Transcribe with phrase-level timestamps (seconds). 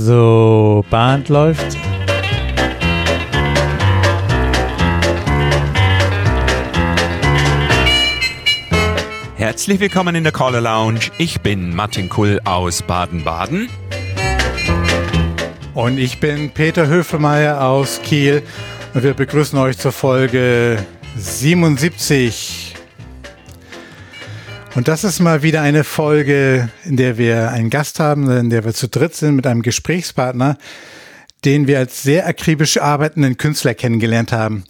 [0.00, 1.76] So, Band läuft.
[9.34, 11.00] Herzlich willkommen in der Caller Lounge.
[11.18, 13.68] Ich bin Martin Kull aus Baden-Baden.
[15.74, 18.44] Und ich bin Peter Höfemeier aus Kiel.
[18.94, 20.78] Und wir begrüßen euch zur Folge
[21.16, 22.57] 77.
[24.78, 28.64] Und das ist mal wieder eine Folge, in der wir einen Gast haben, in der
[28.64, 30.56] wir zu dritt sind mit einem Gesprächspartner,
[31.44, 34.62] den wir als sehr akribisch arbeitenden Künstler kennengelernt haben.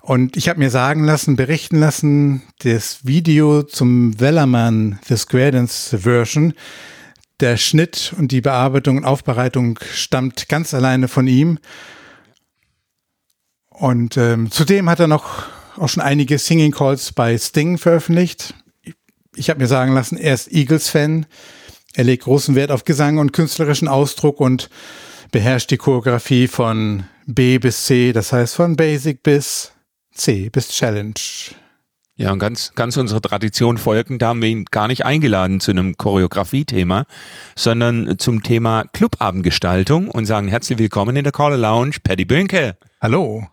[0.00, 5.98] Und ich habe mir sagen lassen, berichten lassen, das Video zum Wellerman The Square Dance
[5.98, 6.54] Version,
[7.38, 11.60] der Schnitt und die Bearbeitung und Aufbereitung stammt ganz alleine von ihm.
[13.68, 15.44] Und ähm, zudem hat er noch
[15.76, 18.52] auch schon einige Singing Calls bei Sting veröffentlicht.
[19.36, 21.26] Ich habe mir sagen lassen, er ist Eagles-Fan.
[21.94, 24.70] Er legt großen Wert auf Gesang und künstlerischen Ausdruck und
[25.30, 29.72] beherrscht die Choreografie von B bis C, das heißt von Basic bis
[30.12, 31.14] C bis Challenge.
[32.16, 35.96] Ja, und ganz, ganz unserer Tradition folgend haben wir ihn gar nicht eingeladen zu einem
[35.96, 37.06] Choreografie-Thema,
[37.56, 42.76] sondern zum Thema Clubabendgestaltung und sagen herzlich willkommen in der Caller Lounge, Paddy Bönke.
[43.00, 43.48] Hallo.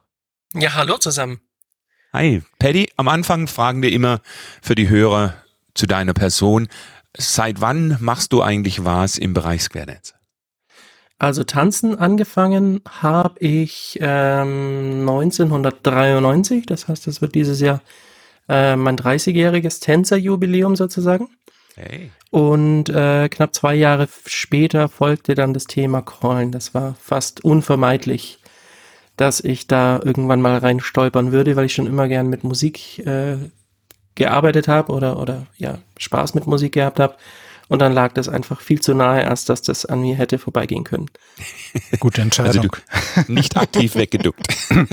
[0.53, 1.41] Ja, hallo zusammen.
[2.13, 2.91] Hi, Paddy.
[2.97, 4.21] Am Anfang fragen wir immer
[4.61, 5.33] für die Hörer
[5.73, 6.67] zu deiner Person,
[7.17, 10.13] seit wann machst du eigentlich was im Bereich Square Dance?
[11.21, 17.81] Also tanzen angefangen habe ich ähm, 1993, das heißt, das wird dieses Jahr
[18.49, 21.29] äh, mein 30-jähriges Tänzerjubiläum sozusagen.
[21.75, 22.09] Hey.
[22.31, 26.51] Und äh, knapp zwei Jahre folgte folgte dann das Thema Callen.
[26.51, 28.39] Das war fast unvermeidlich,
[29.15, 32.99] dass ich da irgendwann mal rein stolpern würde, weil ich schon immer gern mit Musik
[33.05, 33.37] äh,
[34.15, 37.15] gearbeitet habe oder, oder ja, Spaß mit Musik gehabt habe.
[37.67, 40.83] Und dann lag das einfach viel zu nahe, als dass das an mir hätte vorbeigehen
[40.83, 41.09] können.
[41.99, 42.69] Gute Entscheidung.
[42.69, 44.45] Also du, nicht aktiv weggeduckt.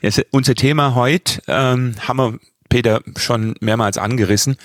[0.00, 2.38] Jetzt, unser Thema heute ähm, haben wir
[2.72, 4.56] Peter schon mehrmals angerissen,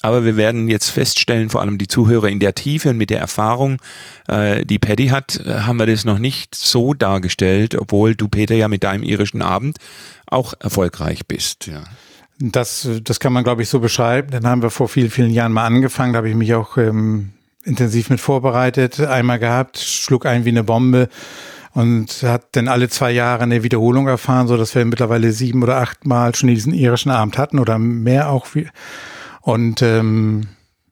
[0.00, 3.20] aber wir werden jetzt feststellen, vor allem die Zuhörer in der Tiefe und mit der
[3.20, 3.80] Erfahrung,
[4.26, 8.56] äh, die Paddy hat, äh, haben wir das noch nicht so dargestellt, obwohl du Peter
[8.56, 9.78] ja mit deinem irischen Abend
[10.26, 11.68] auch erfolgreich bist.
[11.68, 11.84] Ja.
[12.50, 14.30] Das, das kann man, glaube ich, so beschreiben.
[14.30, 16.12] Dann haben wir vor vielen, vielen Jahren mal angefangen.
[16.12, 17.30] Da habe ich mich auch ähm,
[17.62, 18.98] intensiv mit vorbereitet.
[19.00, 21.08] Einmal gehabt, schlug ein wie eine Bombe
[21.72, 25.76] und hat dann alle zwei Jahre eine Wiederholung erfahren, so dass wir mittlerweile sieben oder
[25.78, 28.46] acht Mal schon diesen irischen Abend hatten oder mehr auch.
[29.40, 30.48] Und ähm,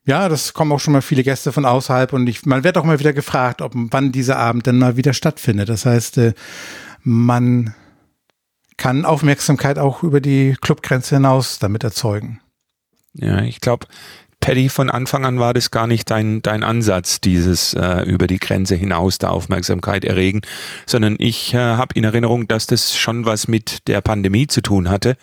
[0.06, 2.84] ja, das kommen auch schon mal viele Gäste von außerhalb und ich, man wird auch
[2.84, 5.68] mal wieder gefragt, ob wann dieser Abend denn mal wieder stattfindet.
[5.68, 6.32] Das heißt, äh,
[7.02, 7.74] man
[8.80, 12.40] kann Aufmerksamkeit auch über die Clubgrenze hinaus damit erzeugen.
[13.12, 13.86] Ja, ich glaube,
[14.40, 18.38] Paddy, von Anfang an war das gar nicht dein, dein Ansatz, dieses äh, über die
[18.38, 20.40] Grenze hinaus der Aufmerksamkeit erregen,
[20.86, 24.88] sondern ich äh, habe in Erinnerung, dass das schon was mit der Pandemie zu tun
[24.88, 25.16] hatte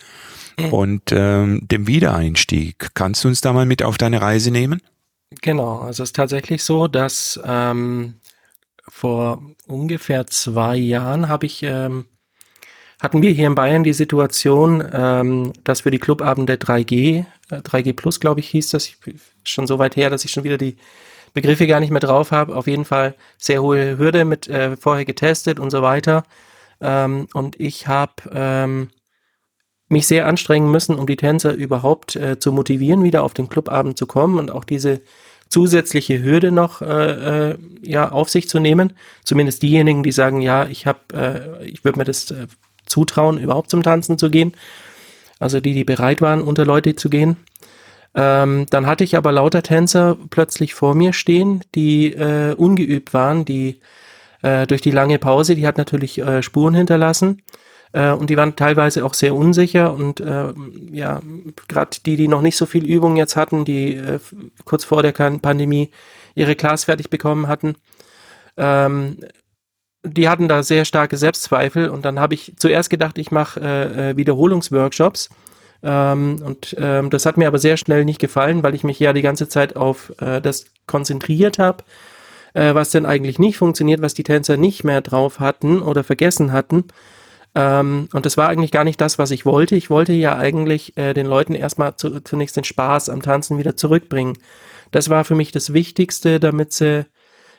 [0.70, 2.90] und ähm, dem Wiedereinstieg.
[2.94, 4.80] Kannst du uns da mal mit auf deine Reise nehmen?
[5.42, 8.14] Genau, also es ist tatsächlich so, dass ähm,
[8.86, 12.06] vor ungefähr zwei Jahren habe ich ähm,
[13.00, 17.92] hatten wir hier in Bayern die Situation, ähm, dass wir die Clubabende 3G, äh, 3G
[17.92, 18.90] Plus, glaube ich, hieß das,
[19.44, 20.76] schon so weit her, dass ich schon wieder die
[21.32, 22.56] Begriffe gar nicht mehr drauf habe.
[22.56, 26.24] Auf jeden Fall sehr hohe Hürde mit äh, vorher getestet und so weiter.
[26.80, 28.88] Ähm, und ich habe ähm,
[29.88, 33.96] mich sehr anstrengen müssen, um die Tänzer überhaupt äh, zu motivieren, wieder auf den Clubabend
[33.96, 35.00] zu kommen und auch diese
[35.48, 38.92] zusätzliche Hürde noch äh, äh, ja auf sich zu nehmen.
[39.24, 42.48] Zumindest diejenigen, die sagen, ja, ich habe, äh, ich würde mir das äh,
[42.88, 44.52] zutrauen, überhaupt zum Tanzen zu gehen.
[45.38, 47.36] Also die, die bereit waren, unter Leute zu gehen.
[48.14, 53.44] Ähm, dann hatte ich aber lauter Tänzer plötzlich vor mir stehen, die äh, ungeübt waren,
[53.44, 53.80] die
[54.42, 57.42] äh, durch die lange Pause, die hat natürlich äh, Spuren hinterlassen.
[57.92, 60.52] Äh, und die waren teilweise auch sehr unsicher und äh,
[60.90, 61.20] ja,
[61.68, 64.18] gerade die, die noch nicht so viel Übung jetzt hatten, die äh,
[64.64, 65.90] kurz vor der Pandemie
[66.34, 67.76] ihre Class fertig bekommen hatten,
[68.56, 69.18] ähm,
[70.04, 74.10] die hatten da sehr starke Selbstzweifel und dann habe ich zuerst gedacht, ich mache äh,
[74.10, 75.28] äh, Wiederholungsworkshops.
[75.82, 79.12] Ähm, und ähm, das hat mir aber sehr schnell nicht gefallen, weil ich mich ja
[79.12, 81.84] die ganze Zeit auf äh, das konzentriert habe,
[82.54, 86.52] äh, was denn eigentlich nicht funktioniert, was die Tänzer nicht mehr drauf hatten oder vergessen
[86.52, 86.84] hatten.
[87.54, 89.76] Ähm, und das war eigentlich gar nicht das, was ich wollte.
[89.76, 93.76] Ich wollte ja eigentlich äh, den Leuten erstmal zu, zunächst den Spaß am Tanzen wieder
[93.76, 94.38] zurückbringen.
[94.90, 97.06] Das war für mich das Wichtigste, damit sie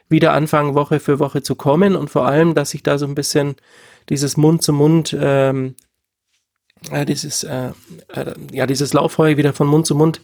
[0.10, 3.16] wieder anfangen, Woche für Woche zu kommen und vor allem, dass sich da so ein
[3.16, 3.56] bisschen
[4.10, 5.76] dieses Mund zu Mund, ähm,
[6.92, 7.72] äh, dieses, äh,
[8.14, 10.22] äh, ja, dieses Lauffeuer wieder von Mund zu Mund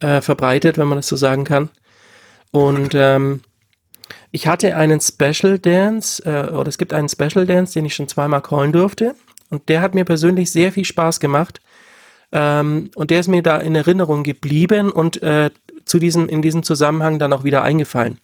[0.00, 1.70] äh, verbreitet, wenn man das so sagen kann.
[2.50, 3.40] Und ähm,
[4.30, 8.08] ich hatte einen Special Dance, äh, oder es gibt einen Special Dance, den ich schon
[8.08, 9.14] zweimal callen durfte.
[9.50, 11.60] Und der hat mir persönlich sehr viel Spaß gemacht.
[12.32, 15.50] Ähm, und der ist mir da in Erinnerung geblieben und äh,
[15.84, 18.18] zu diesem, in diesem Zusammenhang dann auch wieder eingefallen.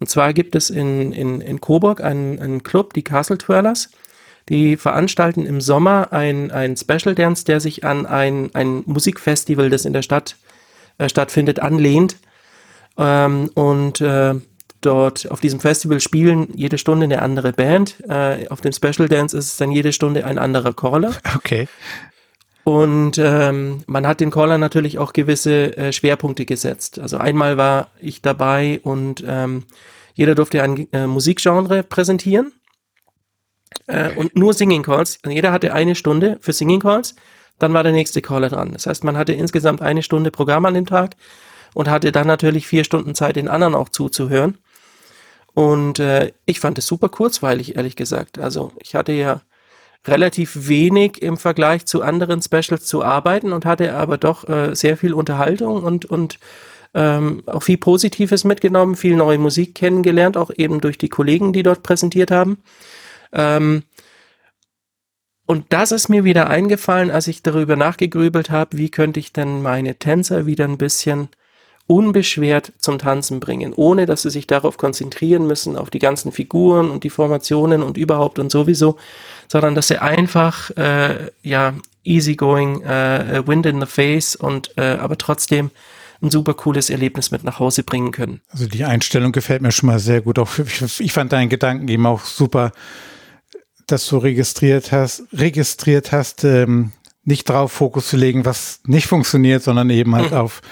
[0.00, 3.90] Und zwar gibt es in, in, in Coburg einen, einen Club, die Castle Twirlers.
[4.48, 9.86] Die veranstalten im Sommer ein, ein Special Dance, der sich an ein, ein Musikfestival, das
[9.86, 10.36] in der Stadt
[10.98, 12.16] äh, stattfindet, anlehnt.
[12.98, 14.34] Ähm, und äh,
[14.82, 17.96] dort auf diesem Festival spielen jede Stunde eine andere Band.
[18.08, 21.14] Äh, auf dem Special Dance ist es dann jede Stunde ein anderer Caller.
[21.36, 21.68] Okay.
[22.64, 26.98] Und ähm, man hat den Caller natürlich auch gewisse äh, Schwerpunkte gesetzt.
[26.98, 29.64] Also einmal war ich dabei und ähm,
[30.14, 32.52] jeder durfte ein äh, Musikgenre präsentieren
[33.86, 35.18] äh, und nur Singing Calls.
[35.22, 37.14] Also jeder hatte eine Stunde für Singing Calls.
[37.58, 38.72] Dann war der nächste Caller dran.
[38.72, 41.16] Das heißt, man hatte insgesamt eine Stunde Programm an dem Tag
[41.74, 44.58] und hatte dann natürlich vier Stunden Zeit, den anderen auch zuzuhören.
[45.52, 48.38] Und äh, ich fand es super kurzweilig, ehrlich gesagt.
[48.38, 49.42] Also ich hatte ja
[50.06, 54.96] relativ wenig im Vergleich zu anderen Specials zu arbeiten und hatte aber doch äh, sehr
[54.96, 56.38] viel Unterhaltung und, und
[56.94, 61.62] ähm, auch viel Positives mitgenommen, viel neue Musik kennengelernt, auch eben durch die Kollegen, die
[61.62, 62.58] dort präsentiert haben.
[63.32, 63.82] Ähm,
[65.46, 69.62] und das ist mir wieder eingefallen, als ich darüber nachgegrübelt habe, wie könnte ich denn
[69.62, 71.28] meine Tänzer wieder ein bisschen
[71.86, 76.90] unbeschwert zum Tanzen bringen, ohne dass sie sich darauf konzentrieren müssen, auf die ganzen Figuren
[76.90, 78.96] und die Formationen und überhaupt und sowieso,
[79.48, 81.74] sondern dass sie einfach, äh, ja,
[82.04, 85.70] easygoing, äh, wind in the face und äh, aber trotzdem
[86.22, 88.40] ein super cooles Erlebnis mit nach Hause bringen können.
[88.48, 90.38] Also die Einstellung gefällt mir schon mal sehr gut.
[90.38, 92.72] Auch ich, ich fand deinen Gedanken eben auch super,
[93.86, 96.92] dass du registriert hast, registriert hast, ähm,
[97.24, 100.36] nicht drauf Fokus zu legen, was nicht funktioniert, sondern eben halt mhm.
[100.36, 100.62] auf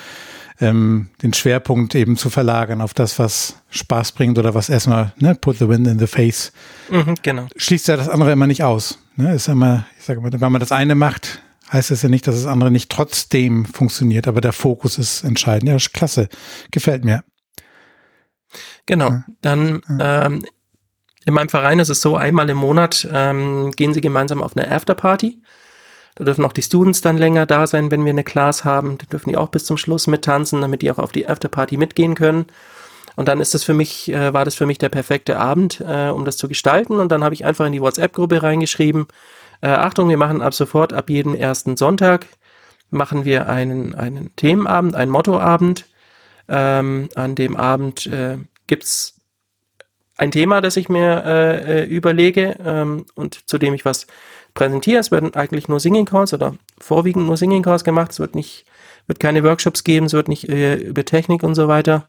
[0.62, 5.34] ähm, den Schwerpunkt eben zu verlagern auf das, was Spaß bringt oder was erstmal, ne,
[5.34, 6.52] put the wind in the face.
[6.88, 7.46] Mhm, genau.
[7.56, 8.98] Schließt ja das andere immer nicht aus.
[9.16, 9.34] Ne?
[9.34, 11.42] Ist immer, ich sage mal, wenn man das eine macht,
[11.72, 15.68] heißt es ja nicht, dass das andere nicht trotzdem funktioniert, aber der Fokus ist entscheidend.
[15.68, 16.28] Ja, klasse.
[16.70, 17.24] Gefällt mir.
[18.86, 19.10] Genau.
[19.10, 19.24] Ja.
[19.40, 20.44] Dann ähm,
[21.24, 24.70] in meinem Verein ist es so, einmal im Monat ähm, gehen sie gemeinsam auf eine
[24.70, 25.40] Afterparty.
[26.14, 28.98] Da dürfen auch die Students dann länger da sein, wenn wir eine Class haben.
[28.98, 32.14] Da dürfen die auch bis zum Schluss mittanzen, damit die auch auf die Afterparty mitgehen
[32.14, 32.46] können.
[33.16, 36.08] Und dann ist das für mich, äh, war das für mich der perfekte Abend, äh,
[36.08, 36.98] um das zu gestalten.
[36.98, 39.06] Und dann habe ich einfach in die WhatsApp-Gruppe reingeschrieben,
[39.62, 42.26] äh, Achtung, wir machen ab sofort, ab jeden ersten Sonntag,
[42.90, 45.86] machen wir einen, einen Themenabend, einen Mottoabend.
[46.48, 49.20] Ähm, an dem Abend äh, gibt's
[50.16, 54.08] ein Thema, das ich mir äh, äh überlege ähm, und zu dem ich was
[54.54, 55.00] präsentiere.
[55.00, 58.12] Es werden eigentlich nur Singing Calls oder vorwiegend nur Singing Calls gemacht.
[58.12, 58.64] Es wird nicht,
[59.06, 62.08] wird keine Workshops geben, es wird nicht äh, über Technik und so weiter.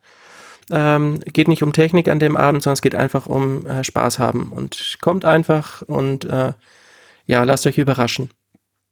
[0.72, 4.20] Ähm, geht nicht um Technik an dem Abend, sondern es geht einfach um äh, Spaß
[4.20, 4.52] haben.
[4.52, 6.54] Und kommt einfach und äh,
[7.26, 8.30] ja, lasst euch überraschen.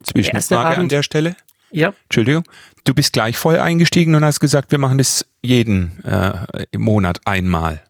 [0.03, 1.35] Zwischenfrage Abend, an der Stelle.
[1.71, 1.93] Ja.
[2.03, 2.43] Entschuldigung.
[2.83, 7.83] Du bist gleich voll eingestiegen und hast gesagt, wir machen das jeden äh, Monat einmal.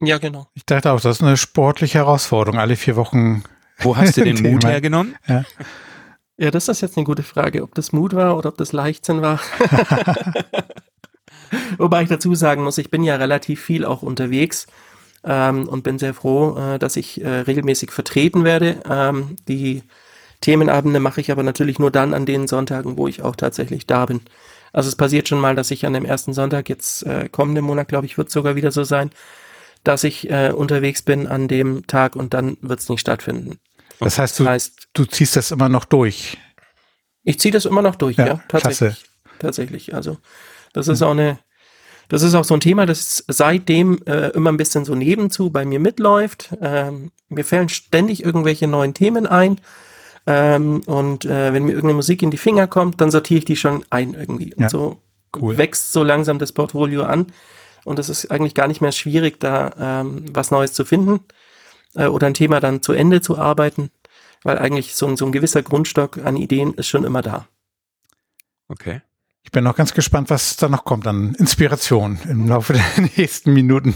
[0.00, 0.46] Ja, genau.
[0.54, 3.42] Ich dachte auch, das ist eine sportliche Herausforderung, alle vier Wochen
[3.78, 5.16] wo hast du den Mut hergenommen?
[5.26, 5.44] Ja.
[6.36, 9.22] ja, das ist jetzt eine gute Frage, ob das Mut war oder ob das Leichtsinn
[9.22, 9.40] war.
[11.78, 14.66] Wobei ich dazu sagen muss, ich bin ja relativ viel auch unterwegs
[15.24, 18.80] ähm, und bin sehr froh, äh, dass ich äh, regelmäßig vertreten werde.
[18.88, 19.82] Ähm, die
[20.40, 24.06] Themenabende mache ich aber natürlich nur dann an den Sonntagen, wo ich auch tatsächlich da
[24.06, 24.20] bin.
[24.72, 27.88] Also es passiert schon mal, dass ich an dem ersten Sonntag, jetzt äh, kommenden Monat,
[27.88, 29.10] glaube ich, wird sogar wieder so sein,
[29.84, 33.58] dass ich äh, unterwegs bin an dem Tag und dann wird es nicht stattfinden.
[34.00, 36.38] Das heißt, du, heißt, du ziehst das immer noch durch.
[37.24, 38.78] Ich ziehe das immer noch durch, ja, ja tatsächlich.
[38.78, 38.96] Klasse.
[39.38, 39.94] Tatsächlich.
[39.94, 40.18] Also
[40.72, 41.38] das ist auch eine,
[42.08, 45.64] das ist auch so ein Thema, das seitdem äh, immer ein bisschen so nebenzu bei
[45.64, 46.50] mir mitläuft.
[46.60, 49.60] Ähm, mir fällen ständig irgendwelche neuen Themen ein.
[50.26, 53.56] Ähm, und äh, wenn mir irgendeine Musik in die Finger kommt, dann sortiere ich die
[53.56, 54.54] schon ein irgendwie.
[54.54, 55.00] Und ja, so
[55.40, 55.58] cool.
[55.58, 57.26] wächst so langsam das Portfolio an.
[57.84, 61.20] Und es ist eigentlich gar nicht mehr schwierig, da ähm, was Neues zu finden
[61.96, 63.90] äh, oder ein Thema dann zu Ende zu arbeiten,
[64.42, 67.48] weil eigentlich so, so ein gewisser Grundstock an Ideen ist schon immer da.
[68.68, 69.02] Okay.
[69.42, 72.84] Ich bin noch ganz gespannt, was da noch kommt an Inspiration im Laufe der
[73.16, 73.94] nächsten Minuten.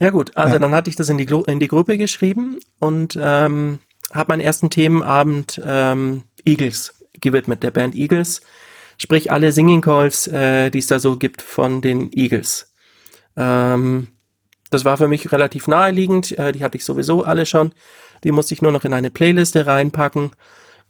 [0.00, 0.58] ja gut, also ja.
[0.58, 3.78] dann hatte ich das in die, in die Gruppe geschrieben und ähm,
[4.12, 8.40] habe meinen ersten Themenabend ähm, Eagles gewidmet, der Band Eagles.
[8.98, 12.72] Sprich alle Singing Calls, äh, die es da so gibt von den Eagles.
[13.36, 14.08] Ähm,
[14.70, 16.38] das war für mich relativ naheliegend.
[16.38, 17.72] Äh, die hatte ich sowieso alle schon.
[18.24, 20.30] Die musste ich nur noch in eine Playliste reinpacken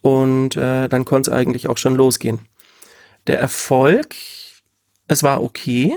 [0.03, 2.41] und äh, dann konnte es eigentlich auch schon losgehen.
[3.27, 4.15] Der Erfolg,
[5.09, 5.97] es war okay,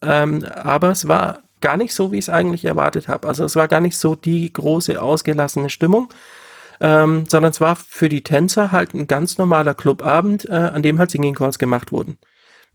[0.00, 3.28] ähm, aber es war gar nicht so, wie ich es eigentlich erwartet habe.
[3.28, 6.08] Also es war gar nicht so die große, ausgelassene Stimmung,
[6.80, 10.98] ähm, sondern es war für die Tänzer halt ein ganz normaler Clubabend, äh, an dem
[10.98, 12.18] halt Singing Calls gemacht wurden.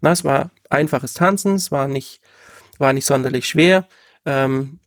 [0.01, 2.21] Na, es war einfaches Tanzen, es war nicht,
[2.77, 3.87] war nicht sonderlich schwer.
[4.27, 4.79] Ähm,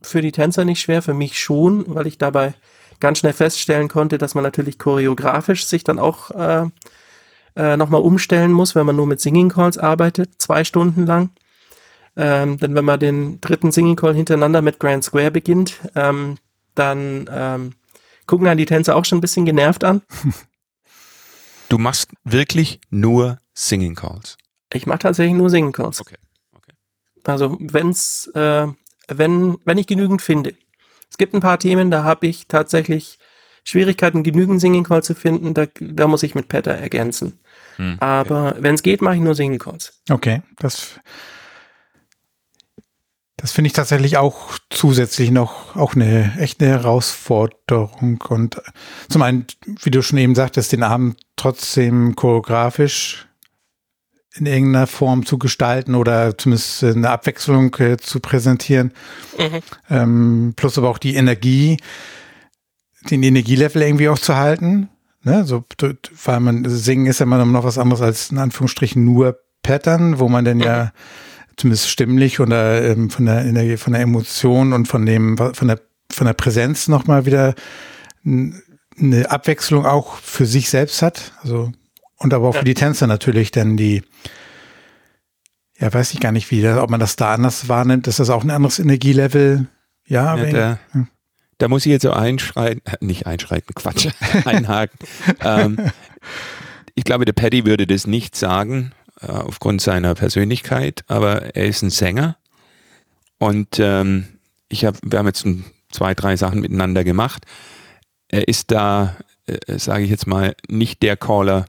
[0.00, 2.54] für die Tänzer nicht schwer, für mich schon, weil ich dabei
[2.98, 6.66] ganz schnell feststellen konnte, dass man natürlich choreografisch sich dann auch äh,
[7.56, 11.30] äh, nochmal umstellen muss, wenn man nur mit Singing Calls arbeitet, zwei Stunden lang.
[12.16, 16.38] Ähm, denn wenn man den dritten Singing Call hintereinander mit Grand Square beginnt, ähm,
[16.74, 17.74] dann ähm,
[18.26, 20.02] gucken dann die Tänzer auch schon ein bisschen genervt an.
[21.68, 24.38] Du machst wirklich nur Singing Calls.
[24.72, 26.00] Ich mache tatsächlich nur Singing Calls.
[26.00, 26.16] Okay.
[27.28, 28.66] Also wenn's, äh,
[29.08, 30.54] wenn, wenn ich genügend finde.
[31.10, 33.18] Es gibt ein paar Themen, da habe ich tatsächlich
[33.64, 35.54] Schwierigkeiten, genügend Singing Calls zu finden.
[35.54, 37.38] Da, da muss ich mit Patter ergänzen.
[37.76, 38.04] Hm, okay.
[38.04, 40.00] Aber wenn es geht, mache ich nur Singing Calls.
[40.08, 40.98] Okay, das
[43.38, 48.20] das finde ich tatsächlich auch zusätzlich noch auch eine echte Herausforderung.
[48.28, 48.60] Und
[49.08, 53.27] zum einen, wie du schon eben sagtest, den Abend trotzdem choreografisch
[54.38, 58.92] in irgendeiner Form zu gestalten oder zumindest eine Abwechslung äh, zu präsentieren.
[59.38, 59.60] Mhm.
[59.90, 61.78] Ähm, plus aber auch die Energie,
[63.10, 64.88] den Energielevel irgendwie auch zu halten.
[65.22, 65.44] Ne?
[65.44, 65.64] So,
[66.24, 70.28] weil man singen ist ja immer noch was anderes als in Anführungsstrichen nur Pattern, wo
[70.28, 70.64] man dann mhm.
[70.64, 70.92] ja
[71.56, 75.80] zumindest stimmlich oder ähm, von der Energie, von der Emotion und von dem, von der,
[76.10, 77.54] von der Präsenz nochmal wieder
[78.24, 81.32] eine Abwechslung auch für sich selbst hat.
[81.42, 81.72] Also,
[82.18, 84.02] und aber auch für die Tänzer natürlich, denn die,
[85.78, 88.06] ja, weiß ich gar nicht, wie, ob man das da anders wahrnimmt.
[88.06, 89.68] Ist das auch ein anderes Energielevel?
[90.06, 91.06] Ja, ja da,
[91.58, 94.08] da, muss ich jetzt so einschreiten, äh, nicht einschreiten, Quatsch,
[94.44, 94.98] einhaken.
[95.42, 95.78] ähm,
[96.94, 101.82] ich glaube, der Paddy würde das nicht sagen, äh, aufgrund seiner Persönlichkeit, aber er ist
[101.82, 102.36] ein Sänger
[103.38, 104.26] und ähm,
[104.68, 107.44] ich habe, wir haben jetzt ein, zwei, drei Sachen miteinander gemacht.
[108.28, 111.64] Er ist da, äh, sage ich jetzt mal, nicht der Caller,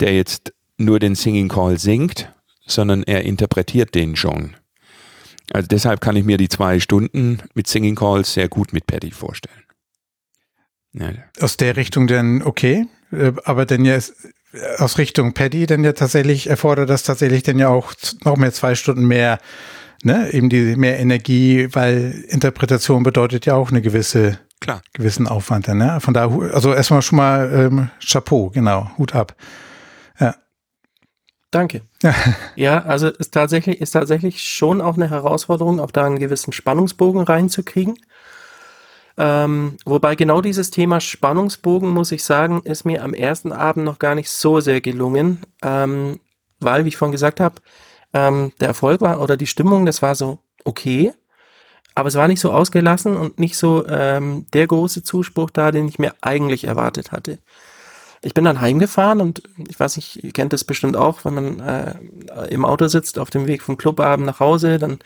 [0.00, 2.32] der jetzt nur den Singing Call singt,
[2.66, 4.56] sondern er interpretiert den schon.
[5.52, 9.12] Also deshalb kann ich mir die zwei Stunden mit Singing Calls sehr gut mit Paddy
[9.12, 9.62] vorstellen.
[10.92, 11.10] Ja.
[11.40, 13.98] Aus der Richtung denn okay, äh, aber denn ja
[14.78, 17.92] aus Richtung Paddy denn ja tatsächlich erfordert das tatsächlich dann ja auch
[18.24, 19.38] noch mehr zwei Stunden mehr,
[20.02, 24.82] ne, eben die mehr Energie, weil Interpretation bedeutet ja auch eine gewisse, Klar.
[24.94, 25.98] gewissen Aufwand, ne?
[26.00, 29.36] Von da, also erstmal schon mal ähm, Chapeau, genau, Hut ab.
[31.56, 31.60] Ja.
[31.60, 31.82] Danke.
[32.56, 37.22] ja, also ist tatsächlich, ist tatsächlich schon auch eine Herausforderung, auch da einen gewissen Spannungsbogen
[37.22, 37.98] reinzukriegen.
[39.18, 43.98] Ähm, wobei genau dieses Thema Spannungsbogen, muss ich sagen, ist mir am ersten Abend noch
[43.98, 46.20] gar nicht so sehr gelungen, ähm,
[46.60, 47.62] weil, wie ich vorhin gesagt habe,
[48.12, 51.14] ähm, der Erfolg war oder die Stimmung, das war so okay,
[51.94, 55.88] aber es war nicht so ausgelassen und nicht so ähm, der große Zuspruch da, den
[55.88, 57.38] ich mir eigentlich erwartet hatte.
[58.26, 61.60] Ich bin dann heimgefahren und ich weiß nicht, ihr kennt das bestimmt auch, wenn man
[61.60, 61.94] äh,
[62.48, 64.98] im Auto sitzt auf dem Weg vom Clubabend nach Hause, dann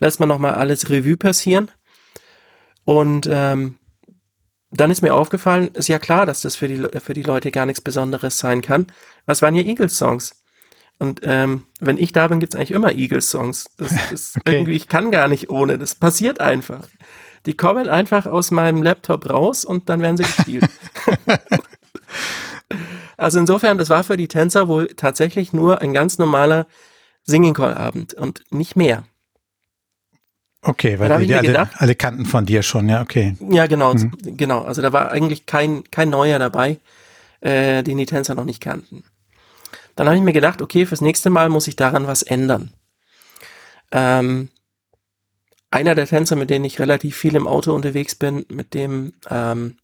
[0.00, 1.70] lässt man nochmal alles Revue passieren
[2.84, 3.76] und ähm,
[4.72, 7.64] dann ist mir aufgefallen, ist ja klar, dass das für die, für die Leute gar
[7.64, 8.88] nichts Besonderes sein kann.
[9.24, 10.42] Was waren hier Eagles-Songs?
[10.98, 13.66] Und ähm, wenn ich da bin, gibt's eigentlich immer Eagles-Songs.
[13.76, 14.52] Das, das okay.
[14.52, 15.78] irgendwie, ich kann gar nicht ohne.
[15.78, 16.88] Das passiert einfach.
[17.46, 20.64] Die kommen einfach aus meinem Laptop raus und dann werden sie gespielt.
[23.16, 26.66] also insofern, das war für die Tänzer wohl tatsächlich nur ein ganz normaler
[27.22, 29.04] Singing Call Abend und nicht mehr.
[30.62, 33.36] Okay, weil die alle, gedacht, alle kannten von dir schon, ja, okay.
[33.50, 34.12] Ja, genau, mhm.
[34.22, 34.62] genau.
[34.62, 36.78] Also da war eigentlich kein, kein Neuer dabei,
[37.40, 39.04] äh, den die Tänzer noch nicht kannten.
[39.94, 42.72] Dann habe ich mir gedacht, okay, fürs nächste Mal muss ich daran was ändern.
[43.92, 44.48] Ähm,
[45.70, 49.76] einer der Tänzer, mit denen ich relativ viel im Auto unterwegs bin, mit dem ähm,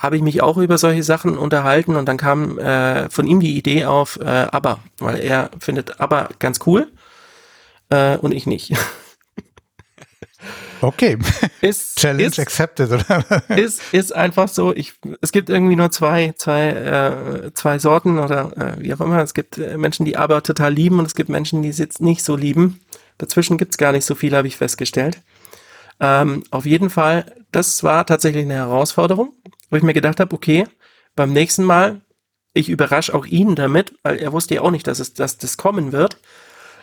[0.00, 3.56] habe ich mich auch über solche Sachen unterhalten und dann kam äh, von ihm die
[3.56, 6.90] Idee auf äh, ABBA, weil er findet ABBA ganz cool
[7.90, 8.72] äh, und ich nicht.
[10.82, 11.18] Okay.
[11.60, 13.42] Ist, Challenge ist, accepted, oder?
[13.58, 14.74] Ist, ist einfach so.
[14.74, 19.18] Ich, es gibt irgendwie nur zwei, zwei, äh, zwei Sorten oder äh, wie auch immer.
[19.22, 22.00] Es gibt äh, Menschen, die aber total lieben und es gibt Menschen, die es jetzt
[22.00, 22.80] nicht so lieben.
[23.18, 25.20] Dazwischen gibt's gar nicht so viel, habe ich festgestellt.
[26.00, 29.34] Ähm, auf jeden Fall, das war tatsächlich eine Herausforderung,
[29.68, 30.66] wo ich mir gedacht habe, okay,
[31.14, 32.00] beim nächsten Mal,
[32.54, 35.56] ich überrasche auch ihn damit, weil er wusste ja auch nicht, dass es, dass das
[35.56, 36.18] kommen wird.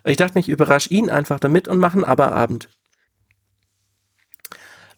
[0.05, 2.69] Ich dachte, ich überrasche ihn einfach damit und mache einen Aberabend.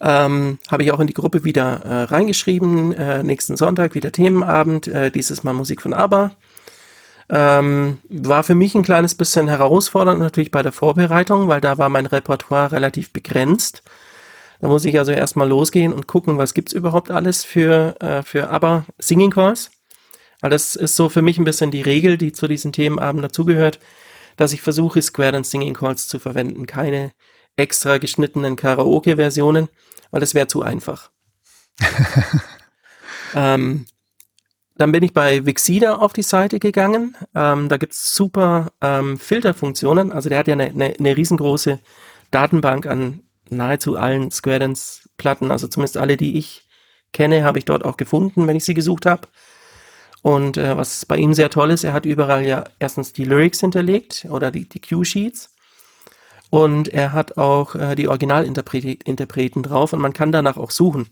[0.01, 2.93] Ähm, Habe ich auch in die Gruppe wieder äh, reingeschrieben.
[2.93, 6.31] Äh, nächsten Sonntag wieder Themenabend, äh, dieses Mal Musik von ABBA.
[7.29, 11.89] Ähm, war für mich ein kleines bisschen herausfordernd natürlich bei der Vorbereitung, weil da war
[11.89, 13.83] mein Repertoire relativ begrenzt.
[14.59, 18.49] Da muss ich also erstmal losgehen und gucken, was gibt's überhaupt alles für, äh, für
[18.49, 19.71] aber Singing Calls.
[20.41, 23.79] Weil das ist so für mich ein bisschen die Regel, die zu diesen Themenabend dazugehört,
[24.37, 27.11] dass ich versuche, Square Dance Singing Calls zu verwenden, keine
[27.57, 29.67] extra geschnittenen Karaoke-Versionen,
[30.11, 31.11] weil das wäre zu einfach.
[33.35, 33.85] ähm,
[34.77, 37.17] dann bin ich bei Vixida auf die Seite gegangen.
[37.35, 40.13] Ähm, da gibt's super ähm, Filterfunktionen.
[40.13, 41.79] Also der hat ja eine, eine, eine riesengroße
[42.31, 45.51] Datenbank an nahezu allen Square Dance Platten.
[45.51, 46.67] Also zumindest alle, die ich
[47.13, 49.27] kenne, habe ich dort auch gefunden, wenn ich sie gesucht habe.
[50.21, 53.61] Und äh, was bei ihm sehr toll ist, er hat überall ja erstens die Lyrics
[53.61, 55.55] hinterlegt oder die, die Cue-Sheets.
[56.49, 61.09] Und er hat auch äh, die Originalinterpreten drauf und man kann danach auch suchen.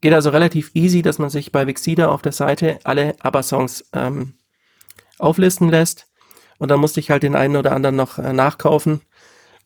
[0.00, 4.34] Geht also relativ easy, dass man sich bei Vixida auf der Seite alle ABBA-Songs ähm,
[5.18, 6.08] auflisten lässt.
[6.58, 9.00] Und dann musste ich halt den einen oder anderen noch äh, nachkaufen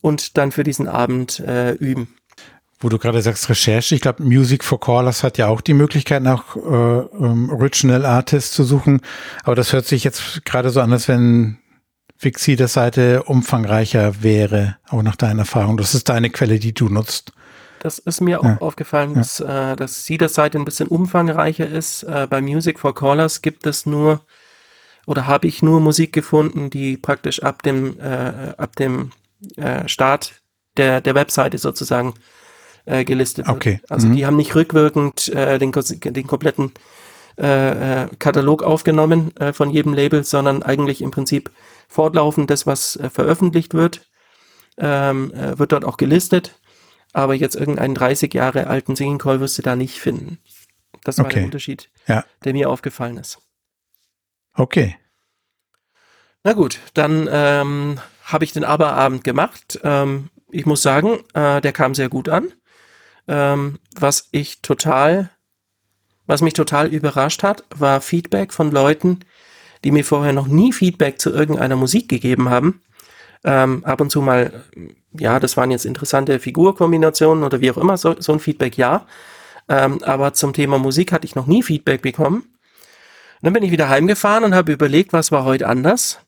[0.01, 2.15] und dann für diesen Abend äh, üben.
[2.81, 6.23] Wo du gerade sagst Recherche, ich glaube Music for Callers hat ja auch die Möglichkeit
[6.23, 9.01] nach äh, um, Original Artists zu suchen,
[9.43, 11.57] aber das hört sich jetzt gerade so an, als wenn
[12.17, 15.77] Vixi der Seite umfangreicher wäre, auch nach deiner Erfahrung.
[15.77, 17.33] Das ist deine Quelle, die du nutzt.
[17.79, 18.39] Das ist mir ja.
[18.39, 19.73] auch aufgefallen, dass, ja.
[19.73, 22.03] äh, dass sie der Seite ein bisschen umfangreicher ist.
[22.03, 24.21] Äh, bei Music for Callers gibt es nur
[25.05, 29.11] oder habe ich nur Musik gefunden, die praktisch ab dem äh, ab dem
[29.55, 30.41] äh, Start
[30.77, 32.13] der der Webseite sozusagen
[32.85, 33.57] äh, gelistet wird.
[33.57, 33.81] Okay.
[33.89, 34.15] Also mhm.
[34.15, 36.71] die haben nicht rückwirkend äh, den, den kompletten
[37.39, 41.51] äh, äh, Katalog aufgenommen äh, von jedem Label, sondern eigentlich im Prinzip
[41.87, 44.09] fortlaufend das, was äh, veröffentlicht wird,
[44.77, 46.59] ähm, äh, wird dort auch gelistet.
[47.13, 50.39] Aber jetzt irgendeinen 30 Jahre alten Singing Call wirst du da nicht finden.
[51.03, 51.35] Das war okay.
[51.35, 52.25] der Unterschied, ja.
[52.43, 53.39] der mir aufgefallen ist.
[54.53, 54.97] Okay.
[56.43, 57.99] Na gut, dann ähm,
[58.31, 59.79] habe ich den Aberabend gemacht.
[59.83, 62.51] Ähm, ich muss sagen, äh, der kam sehr gut an.
[63.27, 65.29] Ähm, was ich total,
[66.25, 69.19] was mich total überrascht hat, war Feedback von Leuten,
[69.83, 72.81] die mir vorher noch nie Feedback zu irgendeiner Musik gegeben haben.
[73.43, 74.63] Ähm, ab und zu mal,
[75.17, 79.05] ja, das waren jetzt interessante Figurkombinationen oder wie auch immer, so, so ein Feedback ja.
[79.69, 82.41] Ähm, aber zum Thema Musik hatte ich noch nie Feedback bekommen.
[82.41, 86.19] Und dann bin ich wieder heimgefahren und habe überlegt, was war heute anders.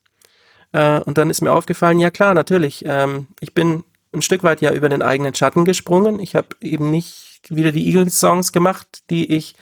[0.72, 4.60] Äh, und dann ist mir aufgefallen, ja klar, natürlich, ähm, ich bin ein Stück weit
[4.60, 6.20] ja über den eigenen Schatten gesprungen.
[6.20, 9.54] Ich habe eben nicht wieder die Eagles-Songs gemacht, die ich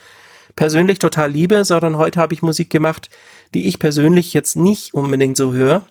[0.55, 3.09] persönlich total liebe, sondern heute habe ich Musik gemacht,
[3.53, 5.83] die ich persönlich jetzt nicht unbedingt so höre.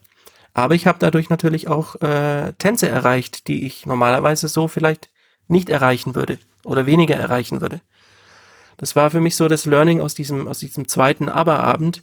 [0.53, 5.09] Aber ich habe dadurch natürlich auch äh, Tänze erreicht, die ich normalerweise so vielleicht
[5.49, 7.81] nicht erreichen würde oder weniger erreichen würde.
[8.77, 12.03] Das war für mich so das Learning aus diesem, aus diesem zweiten Aberabend.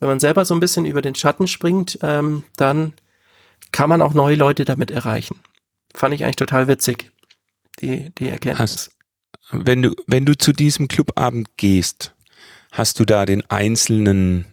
[0.00, 2.92] Wenn man selber so ein bisschen über den Schatten springt, ähm, dann
[3.72, 5.40] kann man auch neue Leute damit erreichen
[5.94, 7.12] fand ich eigentlich total witzig,
[7.80, 8.58] die, die Erkenntnis.
[8.58, 8.90] Hast,
[9.52, 12.14] wenn du, wenn du zu diesem Clubabend gehst,
[12.72, 14.46] hast du da den einzelnen,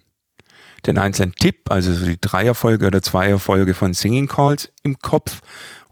[0.85, 5.41] den einzelnen Tipp, also so die Dreierfolge oder Zweierfolge von Singing Calls im Kopf?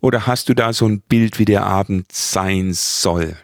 [0.02, 3.36] Oder hast du da so ein Bild, wie der Abend sein soll?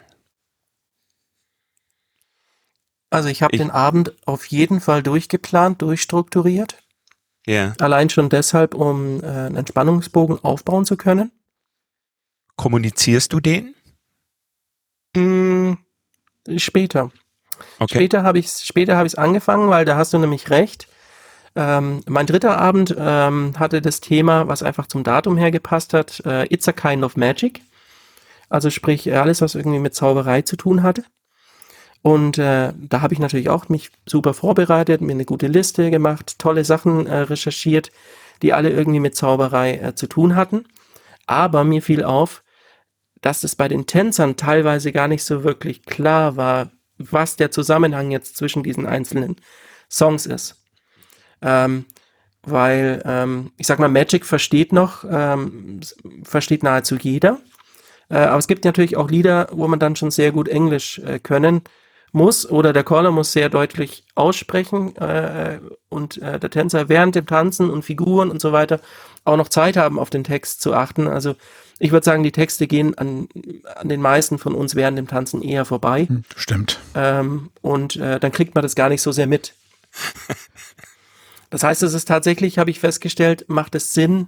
[3.10, 6.78] Also ich habe den Abend auf jeden Fall durchgeplant, durchstrukturiert.
[7.46, 7.74] Ja.
[7.80, 11.32] Allein schon deshalb, um äh, einen Entspannungsbogen aufbauen zu können.
[12.56, 13.76] Kommunizierst du den?
[15.16, 15.74] Mm,
[16.58, 17.12] später.
[17.80, 17.96] Okay.
[17.96, 20.88] Später habe ich später habe ich es angefangen, weil da hast du nämlich recht.
[21.56, 26.22] Ähm, mein dritter Abend ähm, hatte das Thema, was einfach zum Datum her gepasst hat,
[26.26, 27.62] äh, It's a Kind of Magic.
[28.50, 31.06] Also sprich alles, was irgendwie mit Zauberei zu tun hatte.
[32.06, 36.38] Und äh, da habe ich natürlich auch mich super vorbereitet, mir eine gute Liste gemacht,
[36.38, 37.92] tolle Sachen äh, recherchiert,
[38.44, 40.66] die alle irgendwie mit Zauberei äh, zu tun hatten.
[41.26, 42.44] Aber mir fiel auf,
[43.22, 48.12] dass es bei den Tänzern teilweise gar nicht so wirklich klar war, was der Zusammenhang
[48.12, 49.38] jetzt zwischen diesen einzelnen
[49.90, 50.64] Songs ist.
[51.42, 51.86] Ähm,
[52.44, 55.80] weil, ähm, ich sag mal, Magic versteht noch, ähm,
[56.22, 57.40] versteht nahezu jeder.
[58.10, 61.18] Äh, aber es gibt natürlich auch Lieder, wo man dann schon sehr gut Englisch äh,
[61.18, 61.64] können
[62.16, 67.26] muss oder der Caller muss sehr deutlich aussprechen äh, und äh, der Tänzer während dem
[67.26, 68.80] Tanzen und Figuren und so weiter
[69.26, 71.08] auch noch Zeit haben, auf den Text zu achten.
[71.08, 71.36] Also
[71.78, 73.28] ich würde sagen, die Texte gehen an,
[73.76, 76.06] an den meisten von uns während dem Tanzen eher vorbei.
[76.08, 76.80] Hm, stimmt.
[76.96, 79.54] Ähm, und äh, dann kriegt man das gar nicht so sehr mit.
[81.52, 84.28] Das heißt, es ist tatsächlich, habe ich festgestellt, macht es Sinn,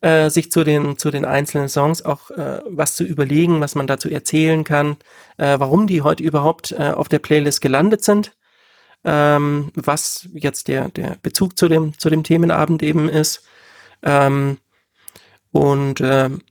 [0.00, 3.86] äh, sich zu den, zu den einzelnen Songs auch äh, was zu überlegen, was man
[3.86, 4.96] dazu erzählen kann,
[5.38, 8.32] äh, warum die heute überhaupt äh, auf der Playlist gelandet sind.
[9.06, 13.44] ähm, was jetzt der, der Bezug zu dem, zu dem Themenabend eben ist.
[14.02, 14.58] Ähm,
[15.52, 16.42] und ähm,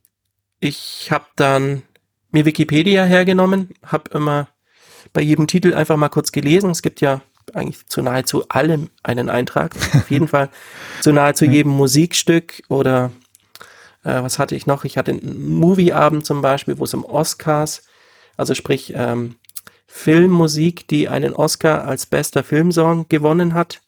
[0.58, 1.82] ich habe dann
[2.32, 4.48] mir Wikipedia hergenommen, habe immer
[5.12, 6.70] bei jedem Titel einfach mal kurz gelesen.
[6.70, 7.20] Es gibt ja
[7.54, 9.76] eigentlich zu nahezu allem einen Eintrag.
[9.94, 10.48] Auf jeden Fall
[11.02, 13.12] zu nahezu jedem Musikstück oder
[14.06, 14.84] äh, was hatte ich noch?
[14.84, 17.82] Ich hatte einen Movieabend zum Beispiel, wo es um Oscars,
[18.36, 19.36] also sprich ähm,
[19.86, 23.80] Filmmusik, die einen Oscar als bester Filmsong gewonnen hat.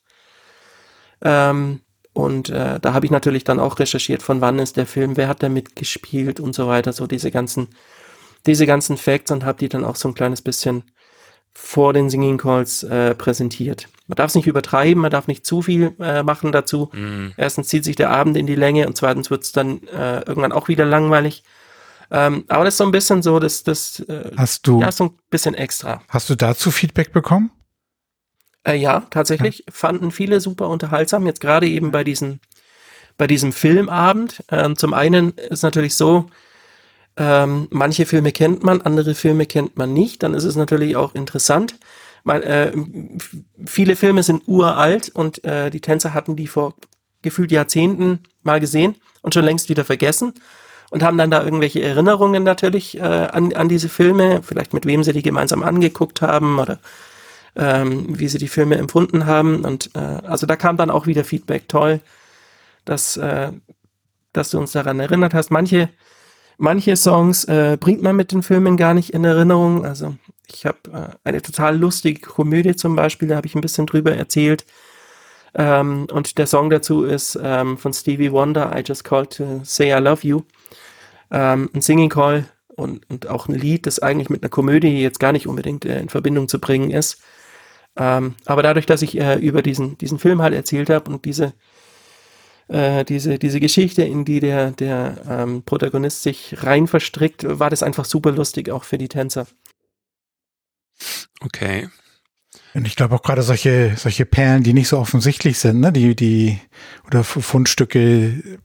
[1.23, 1.81] Ähm,
[2.13, 5.29] und äh, da habe ich natürlich dann auch recherchiert, von wann ist der Film, wer
[5.29, 7.69] hat da mitgespielt und so weiter, so diese ganzen,
[8.45, 10.83] diese ganzen Facts und habe die dann auch so ein kleines bisschen
[11.53, 13.89] vor den Singing Calls äh, präsentiert.
[14.09, 16.91] Man darf es nicht übertreiben, man darf nicht zu viel äh, machen dazu.
[16.93, 17.29] Mm.
[17.37, 20.53] Erstens zieht sich der Abend in die Länge und zweitens wird es dann äh, irgendwann
[20.53, 21.45] auch wieder langweilig.
[22.11, 25.05] Ähm, aber das ist so ein bisschen so, dass das äh, hast du ja so
[25.05, 26.03] ein bisschen extra.
[26.09, 27.51] Hast du dazu Feedback bekommen?
[28.65, 29.65] Äh, ja, tatsächlich ja.
[29.71, 31.27] fanden viele super unterhaltsam.
[31.27, 32.41] Jetzt gerade eben bei diesem
[33.19, 34.43] bei diesem Filmabend.
[34.51, 36.31] Ähm, zum einen ist natürlich so,
[37.19, 40.23] ähm, manche Filme kennt man, andere Filme kennt man nicht.
[40.23, 41.75] Dann ist es natürlich auch interessant.
[42.29, 42.73] Man, äh,
[43.65, 46.75] viele Filme sind uralt und äh, die Tänzer hatten die vor
[47.23, 50.35] gefühlt Jahrzehnten mal gesehen und schon längst wieder vergessen
[50.91, 55.03] und haben dann da irgendwelche Erinnerungen natürlich äh, an, an diese Filme, vielleicht mit wem
[55.05, 56.79] sie die gemeinsam angeguckt haben oder
[57.57, 59.65] ähm, wie sie die Filme empfunden haben.
[59.65, 62.03] Und äh, also da kam dann auch wieder Feedback, toll,
[62.85, 63.53] dass, äh,
[64.35, 65.51] dass du uns daran erinnert hast.
[65.51, 65.89] Manche,
[66.59, 69.85] manche Songs äh, bringt man mit den Filmen gar nicht in Erinnerung.
[69.85, 70.17] Also
[70.53, 74.15] ich habe äh, eine total lustige Komödie zum Beispiel, da habe ich ein bisschen drüber
[74.15, 74.67] erzählt.
[75.55, 79.97] Ähm, und der Song dazu ist ähm, von Stevie Wonder, I Just Called to Say
[79.97, 80.43] I Love You
[81.31, 85.21] ähm, ein Singing Call und, und auch ein Lied, das eigentlich mit einer Komödie jetzt
[85.21, 87.21] gar nicht unbedingt äh, in Verbindung zu bringen ist.
[87.97, 91.55] Ähm, aber dadurch, dass ich äh, über diesen, diesen Film halt erzählt habe und diese,
[92.69, 97.83] äh, diese, diese Geschichte, in die der, der ähm, Protagonist sich rein verstrickt, war das
[97.83, 99.47] einfach super lustig, auch für die Tänzer.
[101.41, 101.89] Okay.
[102.75, 105.93] Und ich glaube auch gerade solche, solche Perlen, die nicht so offensichtlich sind, ne?
[105.93, 106.59] die, die,
[107.07, 108.59] oder Fundstücke,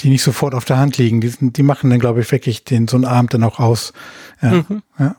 [0.00, 1.20] die nicht sofort auf der Hand liegen.
[1.20, 3.92] Die, die machen dann, glaube ich, wirklich den so einen Abend dann auch aus.
[4.42, 4.82] Ja, mhm.
[4.98, 5.16] ja.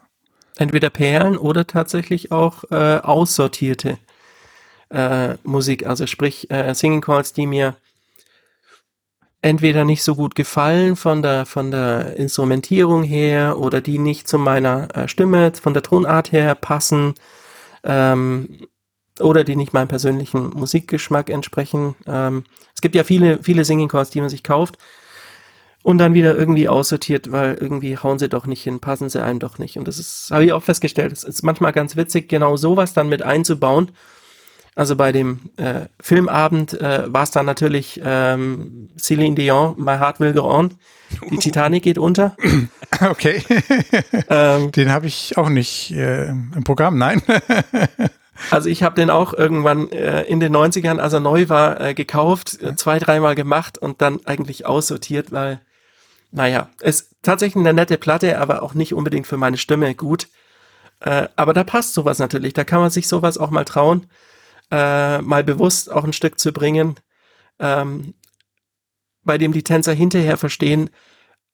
[0.57, 3.97] Entweder Perlen oder tatsächlich auch äh, aussortierte
[4.91, 7.75] äh, Musik, also sprich äh, Singing Calls, die mir
[9.41, 14.37] entweder nicht so gut gefallen von der von der Instrumentierung her oder die nicht zu
[14.37, 17.15] meiner äh, Stimme von der Tonart her passen
[17.83, 18.67] ähm,
[19.19, 21.95] oder die nicht meinem persönlichen Musikgeschmack entsprechen.
[22.05, 22.43] Ähm,
[22.75, 24.77] es gibt ja viele, viele Singing Chords, die man sich kauft
[25.83, 29.39] und dann wieder irgendwie aussortiert, weil irgendwie hauen sie doch nicht hin, passen sie einem
[29.39, 29.77] doch nicht.
[29.77, 33.09] Und das ist, habe ich auch festgestellt, es ist manchmal ganz witzig, genau sowas dann
[33.09, 33.91] mit einzubauen.
[34.75, 40.19] Also bei dem äh, Filmabend äh, war es dann natürlich ähm, Celine Dion, My Heart
[40.19, 40.73] Will Go On.
[41.29, 42.35] Die Titanic geht unter.
[42.99, 43.41] Okay.
[44.29, 47.23] ähm, Den habe ich auch nicht äh, im Programm, nein.
[48.49, 51.93] Also ich habe den auch irgendwann äh, in den 90ern, als er neu war, äh,
[51.93, 55.61] gekauft, äh, zwei, dreimal gemacht und dann eigentlich aussortiert, weil,
[56.31, 60.27] naja, ist tatsächlich eine nette Platte, aber auch nicht unbedingt für meine Stimme gut.
[61.01, 62.53] Äh, aber da passt sowas natürlich.
[62.53, 64.07] Da kann man sich sowas auch mal trauen,
[64.71, 66.95] äh, mal bewusst auch ein Stück zu bringen,
[67.59, 68.13] ähm,
[69.23, 70.89] bei dem die Tänzer hinterher verstehen,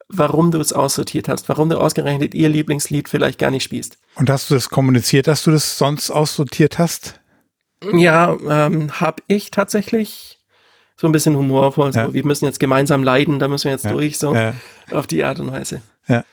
[0.10, 3.98] warum du es aussortiert hast, warum du ausgerechnet ihr Lieblingslied vielleicht gar nicht spielst.
[4.16, 7.20] Und hast du das kommuniziert, dass du das sonst aussortiert hast?
[7.92, 10.40] Ja, ähm, habe ich tatsächlich
[10.96, 11.94] so ein bisschen humorvoll.
[11.94, 12.14] So, ja.
[12.14, 13.92] Wir müssen jetzt gemeinsam leiden, da müssen wir jetzt ja.
[13.92, 14.54] durch, so ja.
[14.92, 15.82] auf die Art und Weise.
[16.08, 16.24] Ja.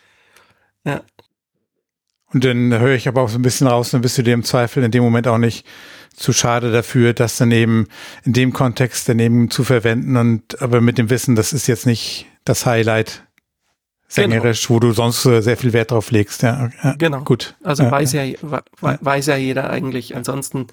[0.84, 1.02] Ja.
[2.32, 4.42] Und dann höre ich aber auch so ein bisschen raus, dann bist du dir im
[4.42, 5.66] Zweifel in dem Moment auch nicht
[6.14, 7.88] zu schade dafür, das dann eben
[8.24, 12.26] in dem Kontext daneben zu verwenden und aber mit dem Wissen, das ist jetzt nicht
[12.44, 13.24] das Highlight
[14.08, 14.76] sängerisch, genau.
[14.76, 16.42] wo du sonst äh, sehr viel Wert drauf legst.
[16.42, 17.22] Ja, ja genau.
[17.22, 17.56] Gut.
[17.62, 18.24] Also ja, weiß ja,
[18.80, 20.14] weiß ja jeder eigentlich.
[20.14, 20.68] Ansonsten,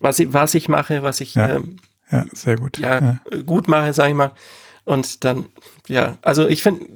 [0.00, 1.78] was ich, was ich mache, was ich ja, ähm,
[2.32, 2.78] sehr gut.
[2.78, 4.32] Ja, gut mache, sage ich mal.
[4.84, 5.46] Und dann,
[5.88, 6.86] ja, also ich finde,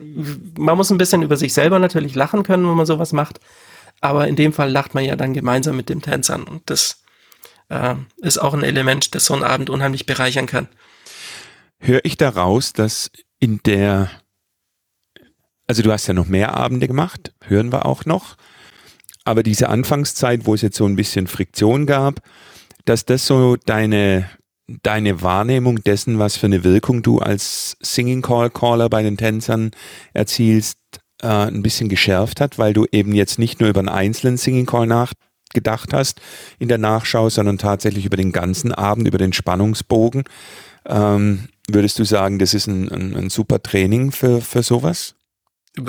[0.57, 3.41] man muss ein bisschen über sich selber natürlich lachen können, wenn man sowas macht.
[4.01, 6.45] Aber in dem Fall lacht man ja dann gemeinsam mit dem Tänzern.
[6.45, 7.03] Und das
[7.71, 10.69] äh, ist auch ein Element, das so einen Abend unheimlich bereichern kann.
[11.79, 14.11] Höre ich daraus, dass in der
[15.71, 18.35] also du hast ja noch mehr Abende gemacht, hören wir auch noch.
[19.23, 22.23] Aber diese Anfangszeit, wo es jetzt so ein bisschen Friktion gab,
[22.87, 24.29] dass das so deine,
[24.83, 29.71] deine Wahrnehmung dessen, was für eine Wirkung du als Singing Call Caller bei den Tänzern
[30.13, 30.77] erzielst,
[31.23, 34.67] äh, ein bisschen geschärft hat, weil du eben jetzt nicht nur über einen einzelnen Singing
[34.67, 35.13] Call nach,
[35.55, 36.21] gedacht hast
[36.59, 40.25] in der Nachschau, sondern tatsächlich über den ganzen Abend, über den Spannungsbogen.
[40.87, 45.15] Ähm, würdest du sagen, das ist ein, ein, ein super Training für, für sowas?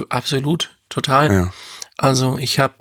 [0.09, 1.31] Absolut, total.
[1.31, 1.53] Ja.
[1.97, 2.75] Also ich habe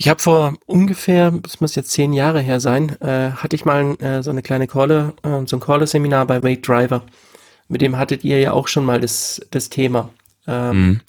[0.00, 3.96] ich habe vor ungefähr, das muss jetzt zehn Jahre her sein, äh, hatte ich mal
[4.00, 7.02] äh, so eine kleine Caller, äh, so ein Caller-Seminar bei Wade Driver.
[7.66, 10.10] Mit dem hattet ihr ja auch schon mal das, das Thema,
[10.46, 11.00] ähm, mhm.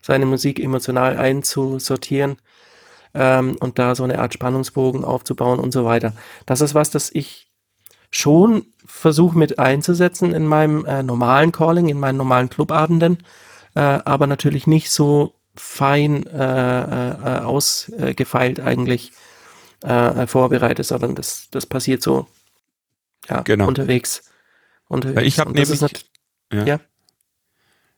[0.00, 2.36] seine Musik emotional einzusortieren
[3.16, 6.12] ähm, und da so eine Art Spannungsbogen aufzubauen und so weiter.
[6.44, 7.48] Das ist was, das ich
[8.10, 13.18] schon versuche mit einzusetzen in meinem äh, normalen Calling, in meinen normalen Clubabenden,
[13.74, 19.12] äh, aber natürlich nicht so fein äh, äh, ausgefeilt eigentlich
[19.82, 22.26] äh, vorbereitet, sondern das, das passiert so
[23.28, 23.66] ja, genau.
[23.66, 24.30] unterwegs.
[24.88, 25.26] unterwegs.
[25.26, 25.80] Ich habe nämlich,
[26.52, 26.64] ja.
[26.64, 26.80] ja.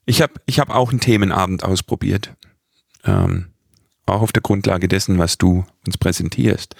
[0.06, 2.34] Ich habe ich hab auch einen Themenabend ausprobiert.
[3.04, 3.48] Ähm,
[4.08, 6.74] auch auf der Grundlage dessen, was du uns präsentierst.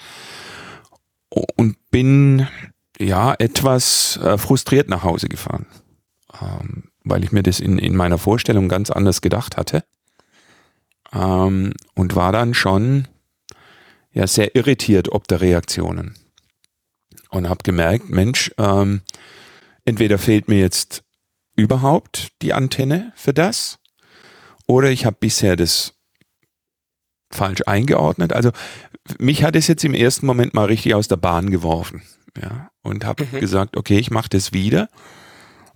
[1.29, 2.47] Und bin
[2.99, 5.67] ja etwas äh, frustriert nach Hause gefahren,
[6.41, 9.83] ähm, weil ich mir das in, in meiner Vorstellung ganz anders gedacht hatte
[11.13, 13.07] ähm, und war dann schon
[14.11, 16.15] ja sehr irritiert ob der Reaktionen
[17.29, 19.01] und habe gemerkt, Mensch, ähm,
[19.85, 21.03] entweder fehlt mir jetzt
[21.55, 23.79] überhaupt die Antenne für das
[24.67, 25.93] oder ich habe bisher das
[27.31, 28.33] falsch eingeordnet.
[28.33, 28.51] Also
[29.17, 32.01] mich hat es jetzt im ersten Moment mal richtig aus der Bahn geworfen,
[32.41, 33.39] ja, und habe mhm.
[33.39, 34.89] gesagt, okay, ich mache das wieder,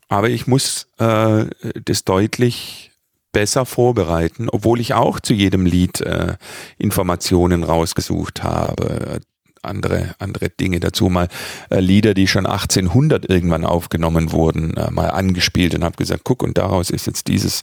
[0.08, 1.46] aber ich muss äh,
[1.86, 2.92] das deutlich
[3.32, 6.36] besser vorbereiten, obwohl ich auch zu jedem Lied äh,
[6.78, 9.22] Informationen rausgesucht habe,
[9.63, 11.30] andere andere Dinge dazu mal
[11.70, 16.44] äh, Lieder, die schon 1800 irgendwann aufgenommen wurden, äh, mal angespielt und habe gesagt, guck
[16.44, 17.62] und daraus ist jetzt dieses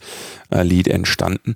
[0.49, 1.55] äh, Lied entstanden.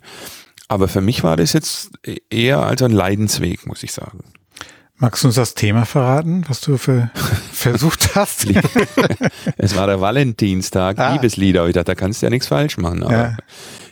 [0.68, 1.92] Aber für mich war das jetzt
[2.30, 4.24] eher als ein Leidensweg, muss ich sagen.
[4.98, 7.12] Magst du uns das Thema verraten, was du für
[7.52, 8.48] versucht hast?
[9.58, 11.14] es war der Valentinstag, ah.
[11.14, 11.68] Liebeslieder.
[11.68, 13.04] Ich dachte, da kannst du ja nichts falsch machen.
[13.04, 13.38] Aber ja.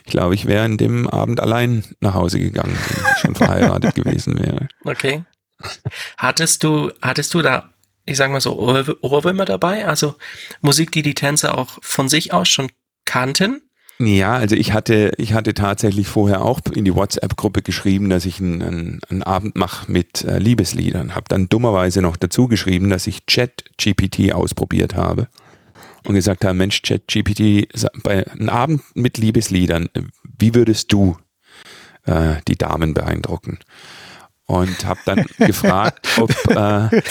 [0.04, 3.94] ich glaube, ich wäre an dem Abend allein nach Hause gegangen, wenn ich schon verheiratet
[3.94, 4.68] gewesen wäre.
[4.84, 5.24] Okay.
[6.16, 7.70] Hattest du, hattest du da,
[8.06, 9.86] ich sag mal so, Ohrwürmer dabei?
[9.86, 10.14] Also
[10.62, 12.70] Musik, die die Tänzer auch von sich aus schon
[13.04, 13.60] kannten?
[13.98, 18.40] Ja, also ich hatte, ich hatte tatsächlich vorher auch in die WhatsApp-Gruppe geschrieben, dass ich
[18.40, 21.14] einen, einen, einen Abend mache mit äh, Liebesliedern.
[21.14, 25.28] Habe dann dummerweise noch dazu geschrieben, dass ich Chat-GPT ausprobiert habe
[26.04, 27.68] und gesagt habe, Mensch, Chat-GPT,
[28.02, 29.88] bei einem Abend mit Liebesliedern,
[30.38, 31.16] wie würdest du
[32.04, 33.58] äh, die Damen beeindrucken?
[34.46, 37.02] Und habe dann gefragt, ob äh,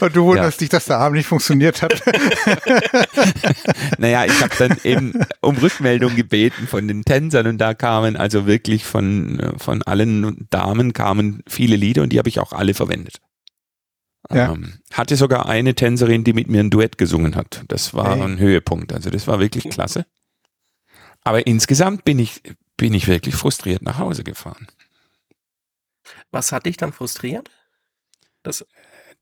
[0.00, 0.64] und du wunderst ja.
[0.64, 1.94] dich, dass der Abend nicht funktioniert hat.
[3.98, 8.46] naja, ich habe dann eben um Rückmeldung gebeten von den Tänzern und da kamen also
[8.46, 13.20] wirklich von von allen Damen kamen viele Lieder und die habe ich auch alle verwendet.
[14.30, 14.52] Ja.
[14.52, 17.64] Ähm, hatte sogar eine Tänzerin, die mit mir ein Duett gesungen hat.
[17.68, 18.22] Das war hey.
[18.22, 18.92] ein Höhepunkt.
[18.92, 20.06] Also das war wirklich klasse.
[21.22, 22.42] Aber insgesamt bin ich
[22.76, 24.66] bin ich wirklich frustriert nach Hause gefahren.
[26.30, 27.50] Was hat dich dann frustriert?
[28.42, 28.64] Das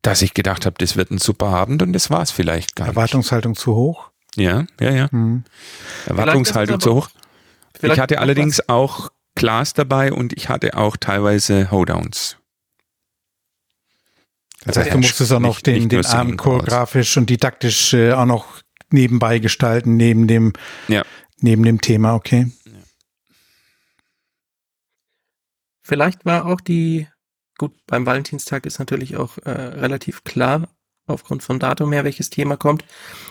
[0.03, 2.89] dass ich gedacht habe, das wird ein super Abend und das war es vielleicht gar
[2.89, 3.61] Erwartungshaltung nicht.
[3.61, 4.11] zu hoch?
[4.37, 5.09] Ja, ja, ja.
[5.11, 5.45] Mhm.
[6.07, 7.09] Erwartungshaltung zu hoch.
[7.83, 8.69] Ich hatte allerdings was.
[8.69, 12.37] auch Class dabei und ich hatte auch teilweise Hoedowns.
[14.65, 18.47] Das heißt, du musstest auch noch den, den Abend choreografisch und didaktisch äh, auch noch
[18.91, 20.53] nebenbei gestalten, neben dem,
[20.89, 21.03] ja.
[21.41, 22.51] neben dem Thema, okay.
[25.89, 27.09] Vielleicht war auch die,
[27.57, 30.69] gut, beim Valentinstag ist natürlich auch äh, relativ klar,
[31.07, 32.85] aufgrund von Datum her, welches Thema kommt.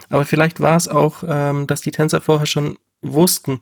[0.10, 3.62] Aber vielleicht war es auch, ähm, dass die Tänzer vorher schon wussten,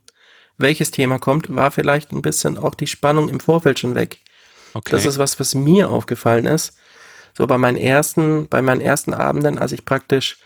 [0.57, 4.19] welches Thema kommt, war vielleicht ein bisschen auch die Spannung im Vorfeld schon weg.
[4.73, 4.91] Okay.
[4.91, 6.77] Das ist was, was mir aufgefallen ist.
[7.37, 10.37] So bei meinen ersten, bei meinen ersten Abenden, als ich praktisch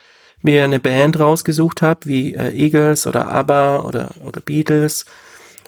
[0.41, 5.05] mir eine Band rausgesucht habe, wie äh, Eagles oder ABBA oder, oder Beatles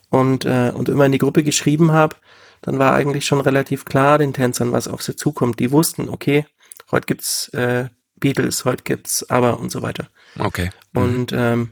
[0.09, 2.15] und, äh, und immer in die Gruppe geschrieben habe,
[2.62, 5.60] dann war eigentlich schon relativ klar den Tänzern, was auf sie zukommt.
[5.60, 6.45] Die wussten, okay,
[6.91, 10.08] heute gibt's äh, Beatles, heute gibt's aber und so weiter.
[10.39, 10.69] Okay.
[10.93, 11.02] Mhm.
[11.02, 11.71] Und ähm,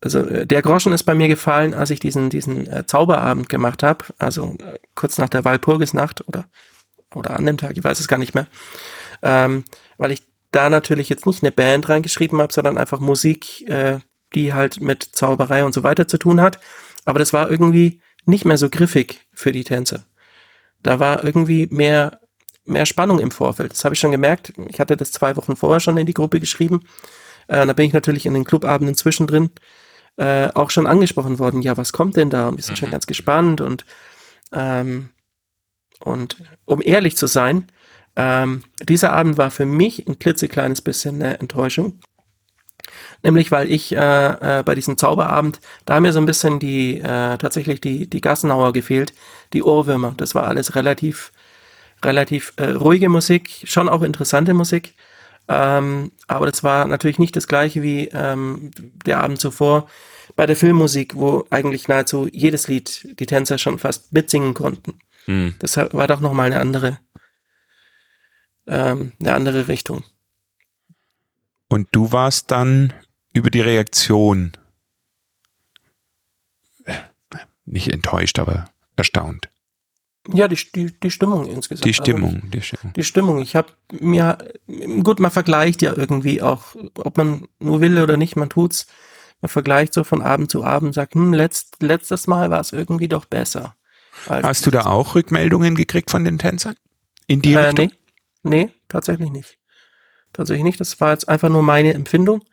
[0.00, 3.82] also äh, der Groschen ist bei mir gefallen, als ich diesen diesen äh, Zauberabend gemacht
[3.82, 6.46] habe, also äh, kurz nach der Walpurgisnacht oder
[7.14, 8.46] oder an dem Tag, ich weiß es gar nicht mehr,
[9.22, 9.64] ähm,
[9.96, 13.98] weil ich da natürlich jetzt nicht eine Band reingeschrieben habe, sondern einfach Musik, äh,
[14.34, 16.60] die halt mit Zauberei und so weiter zu tun hat.
[17.04, 20.04] Aber das war irgendwie nicht mehr so griffig für die Tänzer.
[20.82, 22.20] Da war irgendwie mehr,
[22.64, 23.72] mehr Spannung im Vorfeld.
[23.72, 24.52] Das habe ich schon gemerkt.
[24.68, 26.80] Ich hatte das zwei Wochen vorher schon in die Gruppe geschrieben.
[27.48, 29.50] Äh, da bin ich natürlich in den Clubabenden zwischendrin
[30.16, 31.62] äh, auch schon angesprochen worden.
[31.62, 32.48] Ja, was kommt denn da?
[32.48, 32.80] Und wir sind mhm.
[32.80, 33.84] schon ganz gespannt und
[34.52, 35.10] ähm,
[36.00, 36.36] und
[36.66, 37.66] um ehrlich zu sein,
[38.16, 42.00] ähm, dieser Abend war für mich ein klitzekleines bisschen eine Enttäuschung.
[43.22, 43.98] Nämlich, weil ich äh,
[44.58, 48.20] äh, bei diesem Zauberabend, da haben mir so ein bisschen die, äh, tatsächlich die, die
[48.20, 49.12] Gassenhauer gefehlt,
[49.52, 50.14] die Ohrwürmer.
[50.16, 51.32] Das war alles relativ,
[52.04, 54.94] relativ äh, ruhige Musik, schon auch interessante Musik.
[55.48, 58.70] Ähm, aber das war natürlich nicht das gleiche wie ähm,
[59.06, 59.88] der Abend zuvor
[60.34, 64.98] bei der Filmmusik, wo eigentlich nahezu jedes Lied die Tänzer schon fast mitsingen konnten.
[65.26, 65.54] Mhm.
[65.58, 66.98] Das war doch nochmal eine andere,
[68.66, 70.04] ähm, eine andere Richtung.
[71.68, 72.92] Und du warst dann
[73.32, 74.52] über die Reaktion
[77.66, 79.50] nicht enttäuscht, aber erstaunt.
[80.32, 81.84] Ja, die, die, die Stimmung insgesamt.
[81.84, 82.92] Die Stimmung, also, die Stimmung.
[82.94, 83.42] Die Stimmung.
[83.42, 84.38] Ich habe mir,
[85.02, 88.86] gut, man vergleicht ja irgendwie auch, ob man nur will oder nicht, man tut's.
[89.40, 93.08] Man vergleicht so von Abend zu Abend, sagt, hm, letzt, letztes Mal war es irgendwie
[93.08, 93.76] doch besser.
[94.26, 96.74] Hast du da auch Rückmeldungen gekriegt von den Tänzern?
[97.26, 97.92] In die äh, Richtung?
[98.42, 99.58] Nee, nee, tatsächlich nicht.
[100.36, 100.80] Tatsächlich nicht.
[100.80, 102.44] Das war jetzt einfach nur meine Empfindung.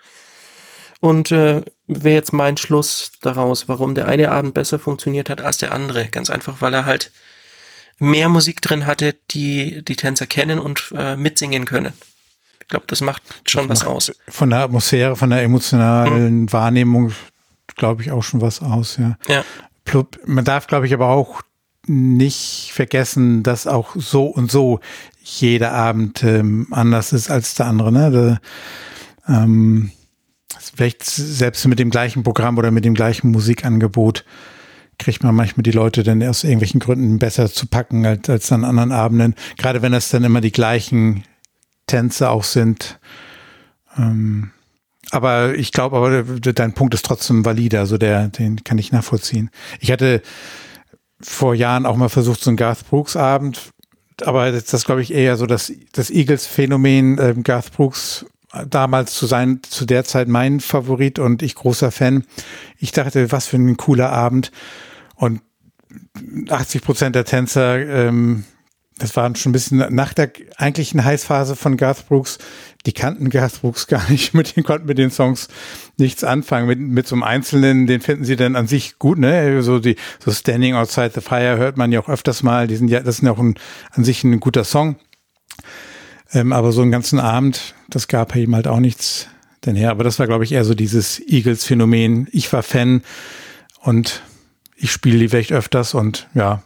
[1.01, 5.57] Und äh, wäre jetzt mein Schluss daraus, warum der eine Abend besser funktioniert hat als
[5.57, 6.07] der andere.
[6.07, 7.11] Ganz einfach, weil er halt
[7.99, 11.91] mehr Musik drin hatte, die die Tänzer kennen und äh, mitsingen können.
[12.61, 14.11] Ich glaube, das macht schon das was aus.
[14.29, 16.53] Von der Atmosphäre, von der emotionalen hm.
[16.53, 17.11] Wahrnehmung,
[17.75, 19.17] glaube ich, auch schon was aus, ja.
[19.27, 19.43] Ja.
[20.25, 21.41] Man darf, glaube ich, aber auch
[21.85, 24.79] nicht vergessen, dass auch so und so
[25.23, 27.91] jeder Abend ähm, anders ist als der andere.
[27.91, 28.39] Ne?
[29.25, 29.91] Da, ähm,
[30.59, 34.25] vielleicht selbst mit dem gleichen Programm oder mit dem gleichen Musikangebot
[34.99, 38.63] kriegt man manchmal die Leute dann aus irgendwelchen Gründen besser zu packen als, als an
[38.63, 39.35] anderen Abenden.
[39.57, 41.23] Gerade wenn das dann immer die gleichen
[41.87, 42.99] Tänze auch sind.
[43.97, 44.51] Ähm,
[45.11, 49.49] aber ich glaube, aber dein Punkt ist trotzdem valide, also der, den kann ich nachvollziehen.
[49.79, 50.21] Ich hatte
[51.21, 53.73] vor Jahren auch mal versucht, so einen Garth Brooks Abend,
[54.21, 58.25] aber das, das glaube ich eher so das, das Eagles-Phänomen, ähm, Garth Brooks
[58.69, 62.23] damals zu sein, zu der Zeit mein Favorit und ich großer Fan.
[62.77, 64.51] Ich dachte, was für ein cooler Abend.
[65.15, 65.41] Und
[66.49, 68.45] 80 Prozent der Tänzer, ähm,
[69.03, 72.37] das waren schon ein bisschen nach der eigentlichen Heißphase von Garth Brooks,
[72.85, 75.49] die kannten Garth Brooks gar nicht, mit denen konnten mit den Songs
[75.97, 76.67] nichts anfangen.
[76.67, 79.61] Mit, mit so einem Einzelnen, den finden sie dann an sich gut, ne?
[79.61, 82.67] So die, so Standing Outside the Fire hört man ja auch öfters mal.
[82.67, 83.55] Die sind ja, das ist ja auch ein,
[83.91, 84.95] an sich ein guter Song.
[86.31, 89.27] Ähm, aber so einen ganzen Abend, das gab ihm halt auch nichts
[89.65, 89.91] denn her.
[89.91, 92.29] Aber das war, glaube ich, eher so dieses Eagles-Phänomen.
[92.31, 93.01] Ich war Fan
[93.81, 94.23] und
[94.77, 96.63] ich spiele die vielleicht öfters und ja.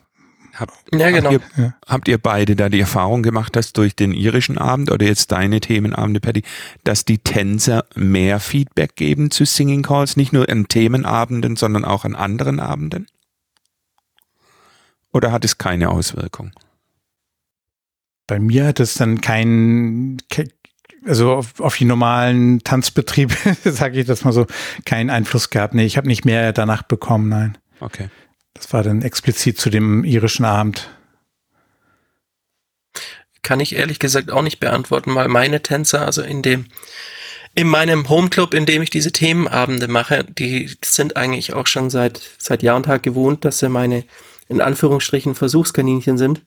[0.60, 1.34] Hab, ja, genau.
[1.34, 1.74] Habt ihr, ja.
[1.86, 5.60] habt ihr beide da die Erfahrung gemacht, dass durch den irischen Abend oder jetzt deine
[5.60, 6.44] Themenabende, Patty,
[6.84, 12.06] dass die Tänzer mehr Feedback geben zu Singing Calls, nicht nur an Themenabenden, sondern auch
[12.06, 13.08] an anderen Abenden?
[15.14, 16.52] Oder hat es keine Auswirkung?
[18.28, 20.18] bei mir hat es dann keinen,
[21.06, 24.46] also auf, auf die normalen Tanzbetriebe, sage ich das mal so,
[24.86, 25.74] keinen Einfluss gehabt.
[25.74, 27.58] Nee, ich habe nicht mehr danach bekommen, nein.
[27.80, 28.10] Okay.
[28.58, 30.90] Das war dann explizit zu dem irischen Abend.
[33.44, 36.66] Kann ich ehrlich gesagt auch nicht beantworten, weil meine Tänzer, also in dem,
[37.54, 42.20] in meinem Homeclub, in dem ich diese Themenabende mache, die sind eigentlich auch schon seit,
[42.40, 44.04] seit Jahr und Tag gewohnt, dass sie meine,
[44.50, 46.42] in Anführungsstrichen, Versuchskaninchen sind.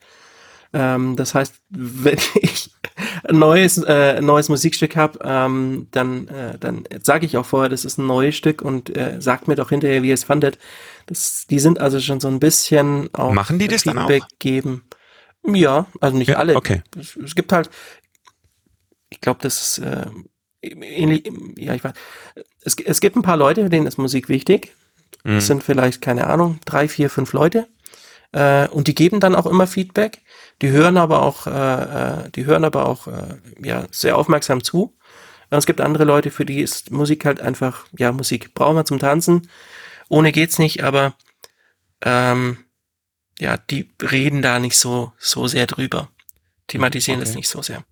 [0.72, 2.70] Ähm, das heißt, wenn ich
[3.24, 7.84] ein neues, äh, neues Musikstück habe, ähm, dann, äh, dann sage ich auch vorher, das
[7.84, 10.58] ist ein neues Stück und äh, sagt mir doch hinterher, wie ihr es fandet.
[11.06, 14.38] Das, die sind also schon so ein bisschen auch Machen die das Feedback dann auch?
[14.38, 14.84] geben.
[15.46, 16.56] Ja, also nicht ja, alle.
[16.56, 16.82] Okay.
[16.98, 17.70] Es, es gibt halt,
[19.08, 20.06] ich glaube, das ist äh,
[20.62, 21.92] ähnlich, ja, ich weiß.
[22.62, 24.72] Es, es gibt ein paar Leute, denen ist Musik wichtig.
[25.24, 25.36] Mhm.
[25.36, 27.68] Es sind vielleicht, keine Ahnung, drei, vier, fünf Leute.
[28.32, 30.22] Äh, und die geben dann auch immer Feedback.
[30.62, 31.50] Die hören aber auch, äh,
[32.24, 34.96] äh, die hören aber auch äh, ja sehr aufmerksam zu.
[35.50, 38.84] Und es gibt andere Leute, für die ist Musik halt einfach, ja, Musik brauchen wir
[38.84, 39.48] zum Tanzen.
[40.08, 41.14] Ohne geht's nicht, aber
[42.02, 42.58] ähm,
[43.38, 46.08] ja, die reden da nicht so, so sehr drüber.
[46.66, 47.26] Thematisieren okay.
[47.26, 47.84] das nicht so sehr.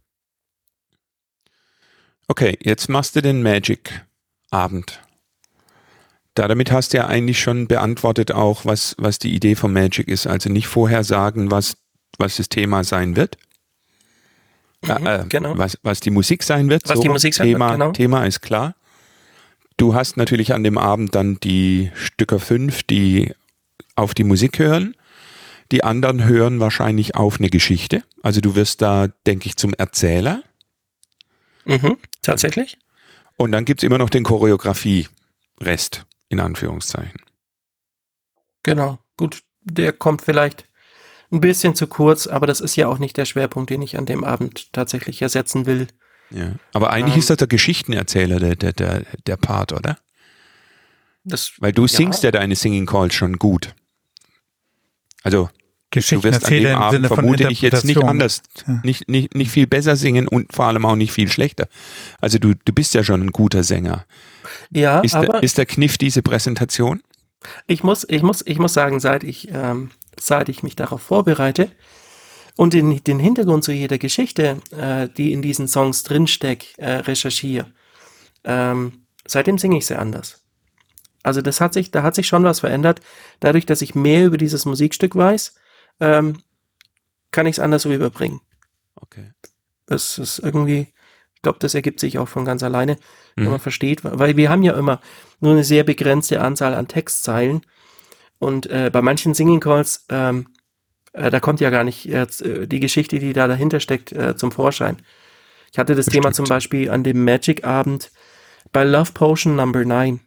[2.28, 5.00] Okay, jetzt machst du den Magic-Abend.
[6.34, 10.06] Da, damit hast du ja eigentlich schon beantwortet auch, was, was die Idee von Magic
[10.06, 10.26] ist.
[10.26, 11.78] Also nicht vorher sagen, was
[12.16, 13.36] was das Thema sein wird.
[14.82, 15.58] Mhm, äh, genau.
[15.58, 16.88] was, was die Musik sein wird.
[16.88, 17.92] Was so, die Musik sein Thema, wird, genau.
[17.92, 18.74] Thema ist klar.
[19.76, 23.32] Du hast natürlich an dem Abend dann die Stücke fünf, die
[23.94, 24.94] auf die Musik hören.
[25.70, 28.02] Die anderen hören wahrscheinlich auf eine Geschichte.
[28.22, 30.42] Also du wirst da, denke ich, zum Erzähler.
[31.64, 32.78] Mhm, tatsächlich.
[33.36, 37.20] Und dann gibt es immer noch den Choreografie-Rest, in Anführungszeichen.
[38.62, 39.42] Genau, gut.
[39.62, 40.67] Der kommt vielleicht
[41.30, 44.06] ein bisschen zu kurz, aber das ist ja auch nicht der Schwerpunkt, den ich an
[44.06, 45.88] dem Abend tatsächlich ersetzen will.
[46.30, 46.52] Ja.
[46.72, 49.98] Aber eigentlich ähm, ist das der Geschichtenerzähler, der, der, der, der Part, oder?
[51.24, 51.88] Das, Weil du ja.
[51.88, 53.74] singst ja deine Singing Calls schon gut.
[55.22, 55.50] Also
[55.90, 58.80] du wirst an dem Abend vermute ich jetzt nicht anders, ja.
[58.84, 61.68] nicht, nicht, nicht viel besser singen und vor allem auch nicht viel schlechter.
[62.20, 64.04] Also du, du bist ja schon ein guter Sänger.
[64.70, 67.02] Ja, ist, aber der, ist der Kniff diese Präsentation?
[67.66, 69.90] Ich muss, ich muss, ich muss sagen, seit ich, ähm,
[70.20, 71.70] seit ich mich darauf vorbereite
[72.56, 77.72] und in, den Hintergrund zu jeder Geschichte, äh, die in diesen Songs drinsteckt, äh, recherchiere,
[78.44, 80.44] ähm, seitdem singe ich sehr anders.
[81.22, 83.00] Also das hat sich, da hat sich schon was verändert,
[83.40, 85.54] dadurch, dass ich mehr über dieses Musikstück weiß
[86.00, 86.42] ähm,
[87.30, 88.40] kann ich es anders rüberbringen.
[88.96, 89.32] Okay.
[89.86, 90.92] Das ist irgendwie,
[91.34, 92.94] ich glaube, das ergibt sich auch von ganz alleine,
[93.36, 93.44] mhm.
[93.44, 95.00] wenn man versteht, weil wir haben ja immer
[95.40, 97.62] nur eine sehr begrenzte Anzahl an Textzeilen
[98.38, 100.48] und äh, bei manchen Singing Calls, ähm,
[101.12, 104.52] äh, da kommt ja gar nicht äh, die Geschichte, die da dahinter steckt, äh, zum
[104.52, 104.98] Vorschein.
[105.72, 106.24] Ich hatte das Bestimmt.
[106.24, 108.10] Thema zum Beispiel an dem Magic-Abend
[108.72, 110.20] bei Love Potion Number 9.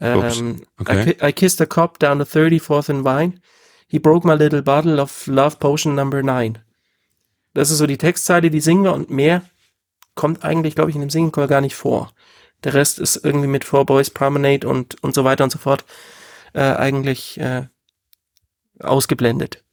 [0.00, 1.16] Ähm, okay.
[1.20, 3.40] I, I, kissed a cop down the 34th in Vine.
[3.86, 6.58] He broke my little bottle of Love Potion Number 9.
[7.52, 9.42] Das ist so die Textzeile, die singen wir und mehr
[10.14, 12.12] kommt eigentlich, glaube ich, in dem Singcall gar nicht vor.
[12.64, 15.84] Der Rest ist irgendwie mit Four Boys Promenade und, und so weiter und so fort
[16.52, 17.66] äh, eigentlich äh,
[18.80, 19.64] ausgeblendet.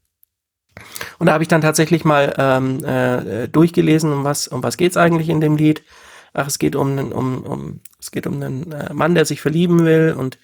[1.18, 4.98] Und da habe ich dann tatsächlich mal ähm, äh, durchgelesen, um was, um was geht's
[4.98, 5.84] eigentlich in dem Lied.
[6.34, 9.86] Ach, es geht um, um, um es geht um einen äh, Mann, der sich verlieben
[9.86, 10.38] will und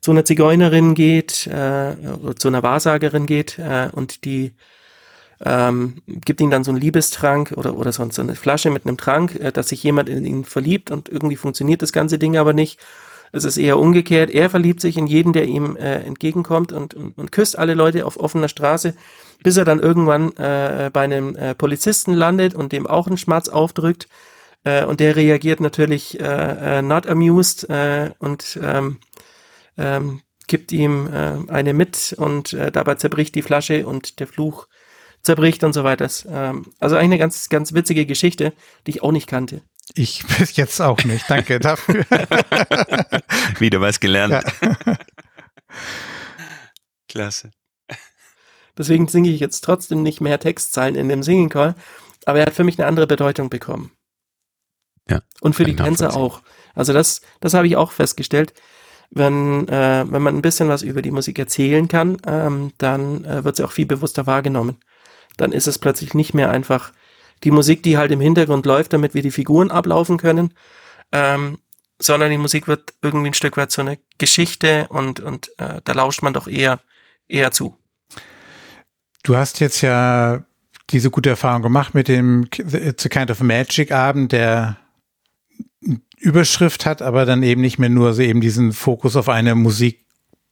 [0.00, 1.94] zu einer Zigeunerin geht, äh,
[2.36, 4.54] zu einer Wahrsagerin geht äh, und die
[5.44, 8.96] ähm, gibt ihm dann so einen Liebestrank oder, oder sonst so eine Flasche mit einem
[8.96, 12.52] Trank, äh, dass sich jemand in ihn verliebt und irgendwie funktioniert das ganze Ding aber
[12.52, 12.78] nicht.
[13.32, 14.30] Es ist eher umgekehrt.
[14.30, 18.04] Er verliebt sich in jeden, der ihm äh, entgegenkommt und, und, und küsst alle Leute
[18.04, 18.94] auf offener Straße,
[19.42, 23.48] bis er dann irgendwann äh, bei einem äh, Polizisten landet und dem auch einen Schmatz
[23.48, 24.08] aufdrückt.
[24.64, 28.98] Äh, und der reagiert natürlich äh, äh, not amused äh, und ähm,
[29.78, 34.66] ähm, gibt ihm äh, eine mit und äh, dabei zerbricht die Flasche und der Fluch
[35.22, 36.08] zerbricht und so weiter.
[36.28, 38.52] Ähm, also eigentlich eine ganz, ganz witzige Geschichte,
[38.86, 39.62] die ich auch nicht kannte.
[39.94, 41.28] Ich bis jetzt auch nicht.
[41.28, 42.04] Danke dafür.
[43.58, 44.44] Wieder was gelernt.
[44.62, 44.96] Ja.
[47.08, 47.50] Klasse.
[48.78, 51.74] Deswegen singe ich jetzt trotzdem nicht mehr Textzeilen in dem Singing Call,
[52.24, 53.92] aber er hat für mich eine andere Bedeutung bekommen.
[55.08, 55.20] Ja.
[55.40, 56.40] Und für die Tänzer auch.
[56.74, 58.54] Also das, das habe ich auch festgestellt
[59.10, 63.44] wenn, äh, wenn man ein bisschen was über die Musik erzählen kann, ähm, dann äh,
[63.44, 64.78] wird sie auch viel bewusster wahrgenommen.
[65.36, 66.92] Dann ist es plötzlich nicht mehr einfach
[67.44, 70.52] die Musik, die halt im Hintergrund läuft, damit wir die Figuren ablaufen können,
[71.12, 71.58] ähm,
[71.98, 75.92] sondern die Musik wird irgendwie ein Stück weit so eine Geschichte und, und äh, da
[75.92, 76.80] lauscht man doch eher,
[77.28, 77.76] eher zu.
[79.22, 80.44] Du hast jetzt ja
[80.90, 84.78] diese gute Erfahrung gemacht mit dem It's a Kind of Magic Abend, der
[86.18, 89.54] Überschrift hat, aber dann eben nicht mehr nur so eben diesen Fokus auf eine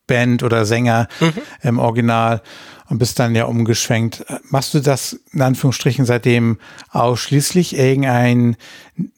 [0.08, 1.32] Musikband oder Sänger mhm.
[1.62, 2.42] im Original
[2.88, 4.24] und bist dann ja umgeschwenkt.
[4.50, 6.58] Machst du das in Anführungsstrichen seitdem
[6.90, 8.56] ausschließlich irgendein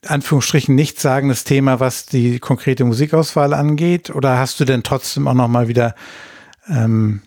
[0.07, 4.11] Anführungsstrichen nichtssagendes Thema, was die konkrete Musikauswahl angeht?
[4.11, 5.95] Oder hast du denn trotzdem auch nochmal wieder
[6.69, 7.23] ähm,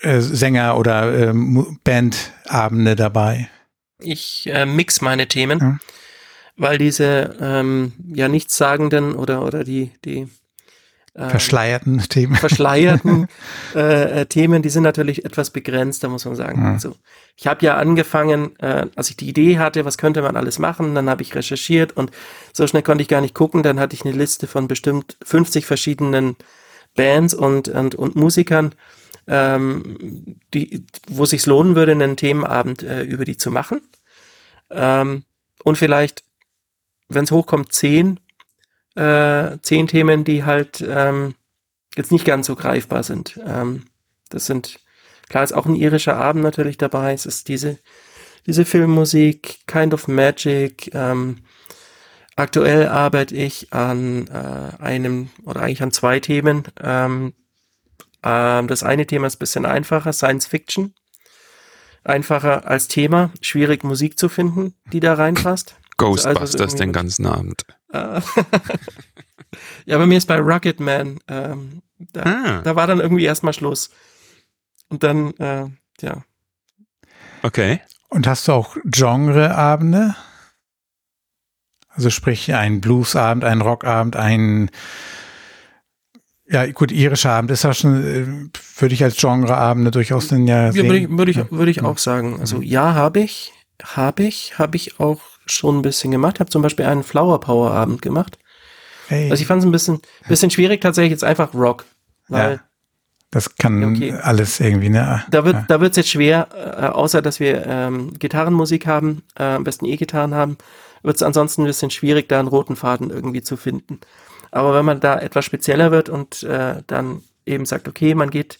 [0.00, 3.48] äh, Sänger oder ähm, Bandabende dabei?
[4.00, 5.58] Ich äh, mix meine Themen.
[5.58, 5.80] Mhm
[6.58, 10.26] weil diese ähm, ja nichtssagenden oder oder die die
[11.16, 13.26] ähm, verschleierten Themen verschleierten
[13.74, 16.62] äh, äh, Themen, die sind natürlich etwas begrenzt, da muss man sagen.
[16.62, 16.72] Ja.
[16.72, 16.96] Also
[17.36, 20.94] ich habe ja angefangen, äh, als ich die Idee hatte, was könnte man alles machen,
[20.94, 22.10] dann habe ich recherchiert und
[22.52, 25.66] so schnell konnte ich gar nicht gucken, dann hatte ich eine Liste von bestimmt 50
[25.66, 26.36] verschiedenen
[26.94, 28.74] Bands und und, und Musikern,
[29.26, 33.80] ähm, die, wo sich lohnen würde, einen Themenabend äh, über die zu machen.
[34.70, 35.24] Ähm,
[35.64, 36.26] und vielleicht
[37.08, 38.20] wenn es hochkommt, zehn,
[38.96, 41.34] äh, zehn Themen, die halt ähm,
[41.96, 43.38] jetzt nicht ganz so greifbar sind.
[43.46, 43.84] Ähm,
[44.28, 44.80] das sind,
[45.28, 47.12] klar ist auch ein irischer Abend natürlich dabei.
[47.12, 47.78] Es ist diese,
[48.46, 50.90] diese Filmmusik, Kind of Magic.
[50.94, 51.38] Ähm,
[52.36, 56.64] aktuell arbeite ich an äh, einem oder eigentlich an zwei Themen.
[56.82, 57.34] Ähm,
[58.22, 60.94] ähm, das eine Thema ist ein bisschen einfacher, Science Fiction.
[62.02, 65.74] Einfacher als Thema, schwierig Musik zu finden, die da reinpasst.
[65.96, 67.64] Ghostbusters also den ganzen Abend.
[69.86, 72.60] ja, bei mir ist bei Rocketman, ähm, da, ah.
[72.62, 73.90] da war dann irgendwie erstmal Schluss.
[74.88, 75.66] Und dann, äh,
[76.00, 76.24] ja.
[77.42, 77.80] Okay.
[78.08, 80.14] Und hast du auch Genreabende?
[81.88, 84.70] Also sprich ein Bluesabend, ein Rockabend, ein
[86.46, 90.70] Ja, gut, irischer Abend ist ja schon, äh, würde ich als Genreabende durchaus dann ja
[90.70, 90.84] sehen.
[90.84, 92.38] Ja, würde ich, würde ich, würde ich auch sagen.
[92.38, 96.40] Also ja, habe ich, habe ich, habe ich auch schon ein bisschen gemacht.
[96.40, 98.38] Habe zum Beispiel einen Flower Power Abend gemacht.
[99.08, 99.30] Hey.
[99.30, 101.84] Also ich fand es ein bisschen, bisschen schwierig tatsächlich jetzt einfach Rock,
[102.28, 102.60] weil ja.
[103.30, 104.12] Das kann okay.
[104.12, 105.24] alles irgendwie, ne?
[105.30, 105.64] Da wird, ja.
[105.68, 110.34] da wird's jetzt schwer, äh, außer dass wir ähm, Gitarrenmusik haben, äh, am besten E-Gitarren
[110.34, 110.56] haben,
[111.02, 114.00] wird es ansonsten ein bisschen schwierig, da einen roten Faden irgendwie zu finden.
[114.52, 118.58] Aber wenn man da etwas spezieller wird und äh, dann eben sagt, okay, man geht,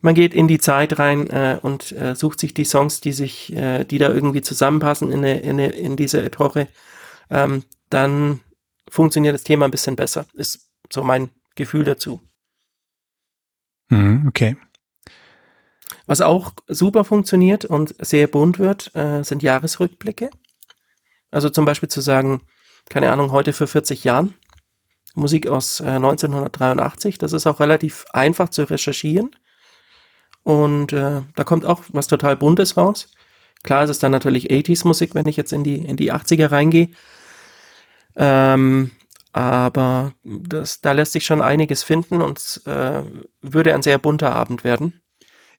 [0.00, 3.52] man geht in die Zeit rein äh, und äh, sucht sich die Songs, die sich,
[3.54, 6.68] äh, die da irgendwie zusammenpassen in, eine, in, eine, in diese Epoche,
[7.28, 8.40] ähm, dann
[8.88, 10.26] funktioniert das Thema ein bisschen besser.
[10.34, 12.20] Ist so mein Gefühl dazu.
[13.90, 14.56] Mhm, okay.
[16.06, 20.30] Was auch super funktioniert und sehr bunt wird, äh, sind Jahresrückblicke.
[21.30, 22.42] Also zum Beispiel zu sagen,
[22.88, 24.34] keine Ahnung, heute für 40 Jahren,
[25.14, 29.30] Musik aus äh, 1983, das ist auch relativ einfach zu recherchieren.
[30.50, 33.08] Und äh, da kommt auch was total Buntes raus.
[33.62, 36.50] Klar ist es dann natürlich 80s Musik, wenn ich jetzt in die, in die 80er
[36.50, 36.88] reingehe.
[38.16, 38.90] Ähm,
[39.32, 43.02] aber das, da lässt sich schon einiges finden und äh,
[43.42, 45.00] würde ein sehr bunter Abend werden.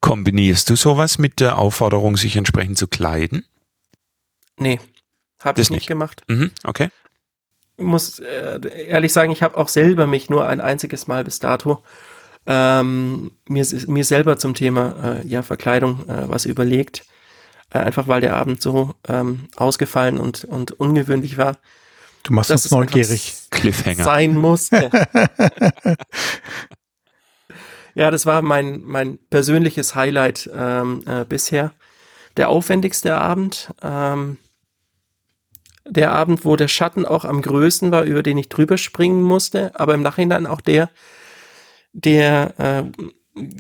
[0.02, 3.46] Kombinierst du sowas mit der Aufforderung, sich entsprechend zu kleiden?
[4.58, 4.82] Nee,
[5.40, 5.88] habe ich nicht, nicht.
[5.88, 6.24] gemacht.
[6.28, 6.90] Mhm, okay.
[7.78, 11.40] Ich muss äh, ehrlich sagen, ich habe auch selber mich nur ein einziges Mal bis
[11.40, 11.82] dato
[12.46, 17.06] ähm, mir, mir selber zum Thema äh, ja, Verkleidung äh, was überlegt.
[17.74, 21.58] Äh, einfach weil der Abend so ähm, ausgefallen und, und ungewöhnlich war.
[22.24, 23.36] Du machst uns neugierig.
[23.50, 24.04] Cliffhanger.
[24.04, 24.90] Sein musste.
[27.96, 31.72] ja, das war mein, mein persönliches Highlight ähm, äh, bisher.
[32.38, 33.74] Der aufwendigste Abend.
[33.82, 34.38] Ähm,
[35.86, 39.72] der Abend, wo der Schatten auch am größten war, über den ich drüber springen musste,
[39.80, 40.90] aber im Nachhinein auch der,
[41.94, 43.54] der, äh,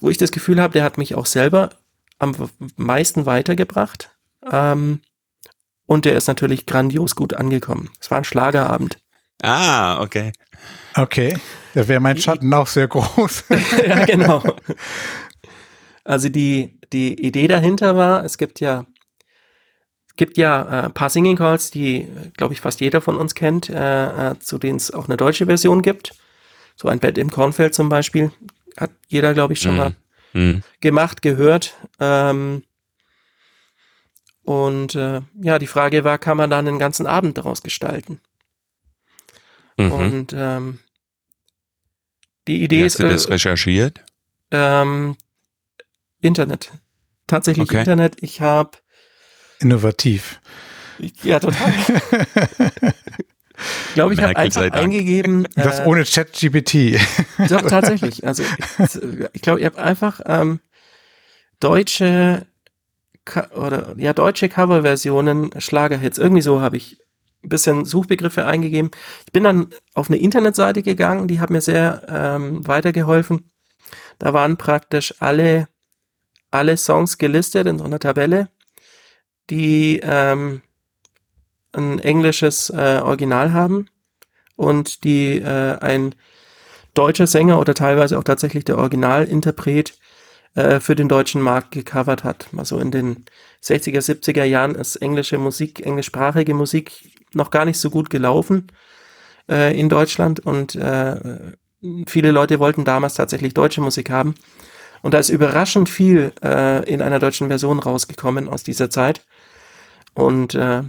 [0.00, 1.70] wo ich das Gefühl habe, der hat mich auch selber
[2.18, 2.34] am
[2.76, 4.10] meisten weitergebracht.
[4.50, 5.00] Ähm,
[5.86, 7.90] und der ist natürlich grandios gut angekommen.
[8.00, 8.98] Es war ein Schlagerabend.
[9.42, 10.32] Ah, okay.
[10.94, 11.36] Okay.
[11.74, 13.44] Da wäre mein Schatten auch sehr groß.
[13.86, 14.42] ja, genau.
[16.04, 18.86] Also die, die Idee dahinter war, es gibt ja,
[20.16, 23.70] gibt ja äh, ein paar Singing Calls, die, glaube ich, fast jeder von uns kennt,
[23.70, 26.12] äh, äh, zu denen es auch eine deutsche Version gibt.
[26.80, 28.32] So ein Bett im Kornfeld zum Beispiel.
[28.78, 29.76] Hat jeder, glaube ich, schon mm.
[29.76, 29.94] mal
[30.32, 30.62] mm.
[30.80, 31.76] gemacht, gehört.
[31.98, 32.62] Ähm,
[34.44, 38.22] und äh, ja, die Frage war, kann man da einen ganzen Abend daraus gestalten?
[39.76, 39.92] Mhm.
[39.92, 40.78] Und ähm,
[42.48, 42.94] die Idee Wie ist.
[42.94, 44.02] Hast du das äh, recherchiert?
[44.50, 45.18] Ähm,
[46.22, 46.72] Internet.
[47.26, 47.80] Tatsächlich okay.
[47.80, 48.16] Internet.
[48.22, 48.78] Ich habe.
[49.58, 50.40] Innovativ.
[51.22, 51.74] Ja, total.
[53.88, 55.46] ich glaube, ich habe einfach eingegeben.
[55.54, 57.00] Das äh, ohne ChatGPT.
[57.48, 58.26] Doch, tatsächlich.
[58.26, 60.60] Also ich, ich glaube, ich habe einfach ähm,
[61.60, 62.46] deutsche
[63.54, 66.18] oder ja, deutsche Coverversionen Schlagerhits.
[66.18, 66.98] Irgendwie so habe ich
[67.42, 68.90] ein bisschen Suchbegriffe eingegeben.
[69.26, 73.50] Ich bin dann auf eine Internetseite gegangen, die hat mir sehr ähm, weitergeholfen.
[74.18, 75.68] Da waren praktisch alle,
[76.50, 78.48] alle Songs gelistet in so einer Tabelle,
[79.48, 80.62] die ähm,
[81.72, 83.88] ein englisches äh, Original haben
[84.56, 86.14] und die äh, ein
[86.94, 89.94] deutscher Sänger oder teilweise auch tatsächlich der Originalinterpret
[90.54, 92.48] äh, für den deutschen Markt gecovert hat.
[92.56, 93.24] Also in den
[93.62, 96.92] 60er, 70er Jahren ist englische Musik, englischsprachige Musik
[97.32, 98.66] noch gar nicht so gut gelaufen
[99.48, 101.16] äh, in Deutschland und äh,
[102.06, 104.34] viele Leute wollten damals tatsächlich deutsche Musik haben.
[105.02, 109.24] Und da ist überraschend viel äh, in einer deutschen Version rausgekommen aus dieser Zeit.
[110.14, 110.82] Und äh,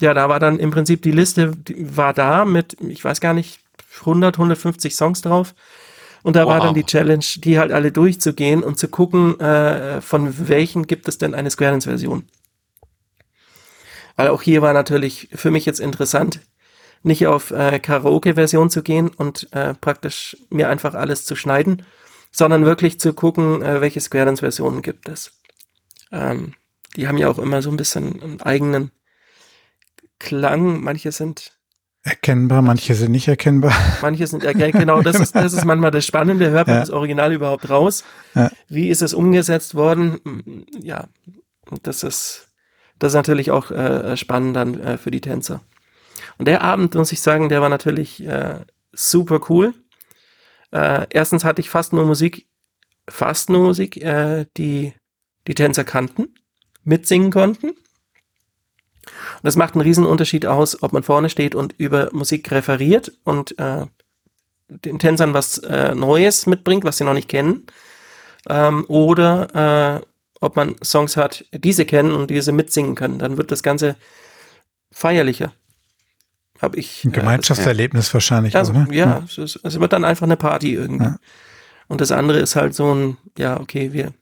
[0.00, 3.34] ja, da war dann im Prinzip die Liste, die war da mit, ich weiß gar
[3.34, 3.60] nicht,
[4.00, 5.54] 100, 150 Songs drauf.
[6.22, 6.54] Und da wow.
[6.54, 11.08] war dann die Challenge, die halt alle durchzugehen und zu gucken, äh, von welchen gibt
[11.08, 12.24] es denn eine Square Dance-Version.
[14.16, 16.40] Weil auch hier war natürlich für mich jetzt interessant,
[17.02, 21.84] nicht auf äh, Karaoke-Version zu gehen und äh, praktisch mir einfach alles zu schneiden,
[22.32, 25.32] sondern wirklich zu gucken, äh, welche Square Dance-Versionen gibt es.
[26.10, 26.54] Ähm,
[26.96, 28.90] die haben ja auch immer so ein bisschen einen eigenen
[30.18, 30.82] Klang.
[30.82, 31.56] Manche sind
[32.06, 33.74] Erkennbar, manche sind nicht erkennbar.
[34.00, 36.50] Manche sind erkennbar, genau, das ist, das ist manchmal das Spannende.
[36.50, 36.80] Hört man ja.
[36.80, 38.04] das Original überhaupt raus?
[38.36, 38.48] Ja.
[38.68, 40.64] Wie ist es umgesetzt worden?
[40.80, 41.08] Ja,
[41.82, 42.52] das ist,
[43.00, 45.62] das ist natürlich auch äh, spannend dann äh, für die Tänzer.
[46.38, 48.60] Und der Abend, muss ich sagen, der war natürlich äh,
[48.92, 49.74] super cool.
[50.70, 52.46] Äh, erstens hatte ich fast nur Musik,
[53.08, 54.92] fast nur Musik, äh, die
[55.48, 56.34] die Tänzer kannten,
[56.84, 57.72] mitsingen konnten.
[59.46, 63.12] Und das macht einen riesen Unterschied aus, ob man vorne steht und über Musik referiert
[63.22, 63.86] und äh,
[64.66, 67.64] den Tänzern was äh, Neues mitbringt, was sie noch nicht kennen.
[68.48, 70.06] Ähm, oder äh,
[70.40, 73.20] ob man Songs hat, die sie kennen und diese mitsingen können.
[73.20, 73.94] Dann wird das Ganze
[74.90, 75.52] feierlicher.
[76.60, 77.04] Hab ich.
[77.04, 78.56] Ein Gemeinschaftserlebnis äh, wahrscheinlich.
[78.56, 78.88] Also, auch, ne?
[78.90, 79.44] Ja, ja.
[79.44, 81.04] Es, es, wird dann einfach eine Party irgendwie.
[81.04, 81.18] Ja.
[81.86, 84.12] Und das andere ist halt so ein, ja, okay, wir,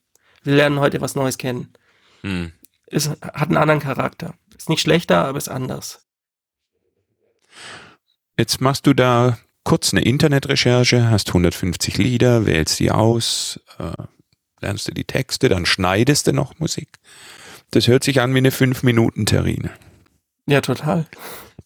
[0.42, 1.72] wir lernen heute was Neues kennen.
[2.20, 2.52] Hm.
[2.88, 4.34] Es hat einen anderen Charakter.
[4.56, 6.06] Ist nicht schlechter, aber ist anders.
[8.38, 13.92] Jetzt machst du da kurz eine Internetrecherche, hast 150 Lieder, wählst die aus, äh,
[14.60, 16.88] lernst du die Texte, dann schneidest du noch Musik.
[17.70, 19.70] Das hört sich an wie eine 5-Minuten-Terrine.
[20.46, 21.06] Ja, total.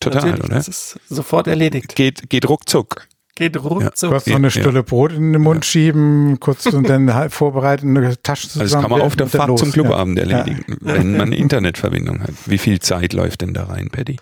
[0.00, 0.54] Total, Natürlich, oder?
[0.54, 1.96] Das ist sofort erledigt.
[1.96, 3.08] Geht, geht ruckzuck.
[3.38, 4.02] Geht ruckzuck.
[4.02, 4.08] Ja.
[4.08, 5.70] Du hast noch eine Stulle Brot in den Mund ja.
[5.70, 8.62] schieben, kurz und dann halt vorbereiten, eine Tasche zusammen.
[8.62, 9.60] Also das kann man auf der Fahrt los.
[9.60, 12.30] zum Clubabend erledigen, wenn man eine Internetverbindung hat.
[12.46, 14.16] Wie viel Zeit läuft denn da rein, Paddy?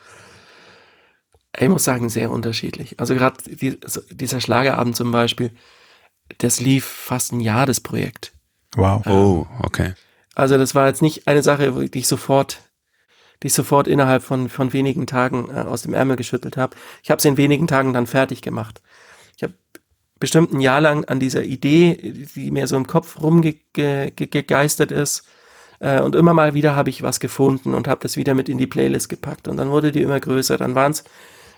[1.59, 3.01] Ich muss sagen, sehr unterschiedlich.
[3.01, 5.51] Also gerade die, dieser Schlagerabend zum Beispiel,
[6.37, 8.35] das lief fast ein Jahr, das Projekt.
[8.77, 9.07] Wow.
[9.07, 9.95] Oh, okay.
[10.35, 12.61] Also das war jetzt nicht eine Sache, die ich sofort,
[13.43, 16.77] die ich sofort innerhalb von, von wenigen Tagen äh, aus dem Ärmel geschüttelt habe.
[17.03, 18.83] Ich habe es in wenigen Tagen dann fertig gemacht.
[20.19, 25.25] Bestimmt ein Jahr lang an dieser Idee, die mir so im Kopf rumgegeistert ist,
[25.79, 28.59] äh, und immer mal wieder habe ich was gefunden und habe das wieder mit in
[28.59, 29.47] die Playlist gepackt.
[29.47, 30.57] Und dann wurde die immer größer.
[30.57, 31.05] Dann waren es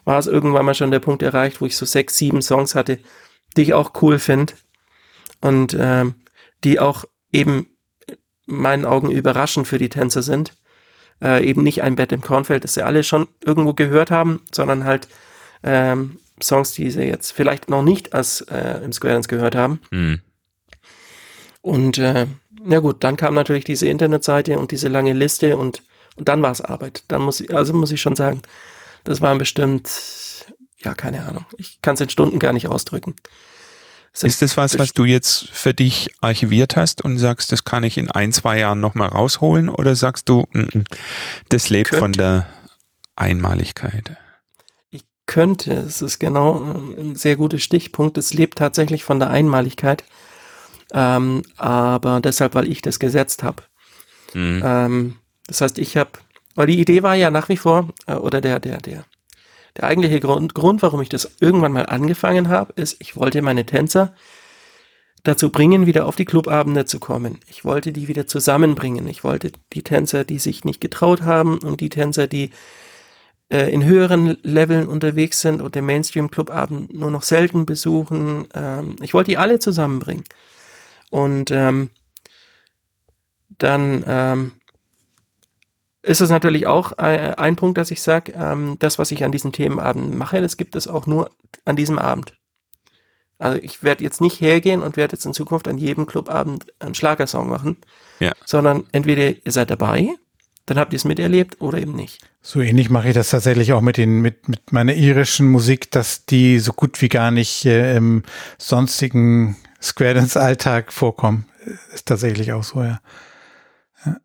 [0.05, 2.99] war es irgendwann mal schon der Punkt erreicht, wo ich so sechs, sieben Songs hatte,
[3.57, 4.55] die ich auch cool finde
[5.43, 6.15] und ähm,
[6.65, 7.67] die auch eben
[8.07, 8.17] in
[8.57, 10.57] meinen Augen überraschend für die Tänzer sind.
[11.21, 14.85] Äh, eben nicht ein Bett im Kornfeld, das sie alle schon irgendwo gehört haben, sondern
[14.85, 15.09] halt
[15.63, 19.80] ähm, Songs, die sie jetzt vielleicht noch nicht als äh, im Square Dance gehört haben.
[19.91, 20.20] Mhm.
[21.61, 22.26] Und äh,
[22.62, 25.82] na gut, dann kam natürlich diese Internetseite und diese lange Liste und,
[26.16, 27.05] und dann war es Arbeit.
[27.09, 28.43] Dann muss ich, also muss ich schon sagen,
[29.05, 29.91] das waren bestimmt,
[30.78, 31.47] ja, keine Ahnung.
[31.57, 33.16] Ich kann es in Stunden gar nicht ausdrücken.
[34.12, 37.84] Das ist das was, was du jetzt für dich archiviert hast und sagst, das kann
[37.84, 39.68] ich in ein, zwei Jahren nochmal rausholen?
[39.68, 40.84] Oder sagst du, mm, mm,
[41.51, 42.01] das lebt könnte.
[42.01, 42.47] von der
[43.14, 44.16] Einmaligkeit?
[45.29, 46.61] Könnte, es ist genau
[46.99, 48.18] ein sehr guter Stichpunkt.
[48.18, 50.03] Es lebt tatsächlich von der Einmaligkeit.
[50.93, 53.62] Ähm, aber deshalb, weil ich das gesetzt habe.
[54.35, 54.62] Mhm.
[54.64, 55.16] Ähm,
[55.47, 56.11] das heißt, ich habe
[56.59, 59.05] weil die Idee war ja nach wie vor, äh, oder der, der, der,
[59.76, 63.64] der eigentliche Grund, Grund, warum ich das irgendwann mal angefangen habe, ist, ich wollte meine
[63.64, 64.12] Tänzer
[65.22, 67.39] dazu bringen, wieder auf die Clubabende zu kommen.
[67.47, 69.07] Ich wollte die wieder zusammenbringen.
[69.07, 72.51] Ich wollte die Tänzer, die sich nicht getraut haben und die Tänzer, die
[73.51, 78.47] äh, in höheren Leveln unterwegs sind und den Mainstream-Clubabend nur noch selten besuchen.
[78.55, 80.25] Ähm, ich wollte die alle zusammenbringen.
[81.11, 81.91] Und ähm,
[83.57, 84.53] dann ähm,
[86.03, 89.53] ist es natürlich auch ein Punkt, dass ich sage, ähm, das, was ich an diesem
[89.53, 91.31] Themenabend mache, das gibt es auch nur
[91.65, 92.35] an diesem Abend.
[93.39, 96.95] Also ich werde jetzt nicht hergehen und werde jetzt in Zukunft an jedem Clubabend einen
[96.95, 97.77] Schlagersong machen,
[98.21, 98.33] ja.
[98.45, 100.11] sondern entweder ihr seid dabei,
[100.69, 102.21] dann habt ihr es miterlebt oder eben nicht.
[102.43, 106.27] So ähnlich mache ich das tatsächlich auch mit den mit mit meiner irischen Musik, dass
[106.27, 108.23] die so gut wie gar nicht äh, im
[108.59, 111.47] sonstigen Square Dance Alltag vorkommen.
[111.95, 113.01] Ist tatsächlich auch so, ja.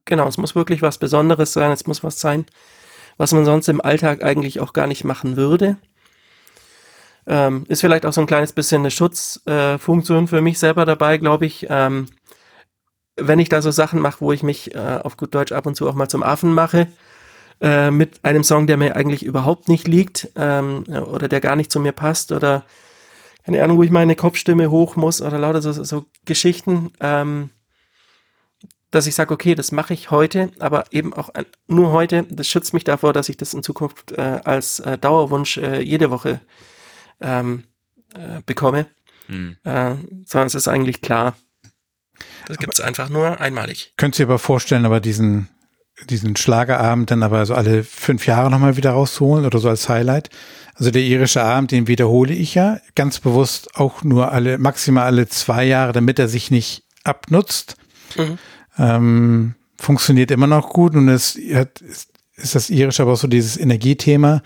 [0.06, 2.46] Genau, es muss wirklich was Besonderes sein, es muss was sein,
[3.18, 5.78] was man sonst im Alltag eigentlich auch gar nicht machen würde.
[7.26, 11.18] Ähm, ist vielleicht auch so ein kleines bisschen eine Schutzfunktion äh, für mich selber dabei,
[11.18, 11.68] glaube ich.
[11.70, 12.08] Ähm,
[13.16, 15.76] wenn ich da so Sachen mache, wo ich mich äh, auf gut Deutsch ab und
[15.76, 16.88] zu auch mal zum Affen mache,
[17.62, 21.72] äh, mit einem Song, der mir eigentlich überhaupt nicht liegt ähm, oder der gar nicht
[21.72, 22.66] zu mir passt oder
[23.46, 26.92] keine Ahnung, wo ich meine Kopfstimme hoch muss oder lauter so, so Geschichten.
[27.00, 27.50] Ähm,
[28.90, 31.30] dass ich sage, okay, das mache ich heute, aber eben auch
[31.68, 32.28] nur heute.
[32.30, 36.12] Das schützt mich davor, dass ich das in Zukunft äh, als äh, Dauerwunsch äh, jede
[36.12, 36.42] Woche
[37.20, 37.64] ähm,
[38.14, 38.86] äh, bekomme.
[39.30, 39.56] Mhm.
[39.64, 41.38] sondern es ist eigentlich klar.
[42.48, 43.94] Das gibt es einfach nur einmalig.
[43.98, 45.50] Könntest du dir aber vorstellen, aber diesen,
[46.10, 50.30] diesen Schlagerabend dann aber so alle fünf Jahre nochmal wieder rausholen oder so als Highlight?
[50.76, 55.28] Also der irische Abend, den wiederhole ich ja ganz bewusst auch nur alle, maximal alle
[55.28, 57.76] zwei Jahre, damit er sich nicht abnutzt.
[58.18, 58.38] Mhm.
[58.78, 62.10] Ähm, funktioniert immer noch gut und es hat, ist,
[62.56, 64.42] das irisch, aber auch so dieses Energiethema.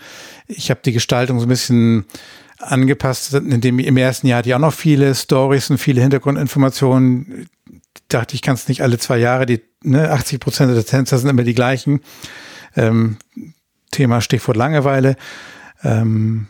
[0.46, 2.04] Ich habe die Gestaltung so ein bisschen
[2.58, 7.48] angepasst, indem im ersten Jahr hatte ich auch noch viele Stories und viele Hintergrundinformationen.
[8.08, 11.28] Dachte ich, kann es nicht alle zwei Jahre, die ne, 80 Prozent der Tänzer sind
[11.28, 12.00] immer die gleichen.
[12.76, 13.18] Ähm,
[13.90, 15.16] Thema Stichwort Langeweile.
[15.82, 16.48] Ähm,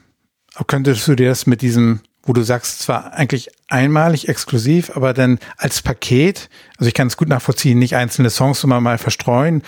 [0.66, 5.38] könntest du dir das mit diesem wo du sagst, zwar eigentlich einmalig, exklusiv, aber dann
[5.56, 9.62] als Paket, also ich kann es gut nachvollziehen, nicht einzelne Songs immer mal verstreuen,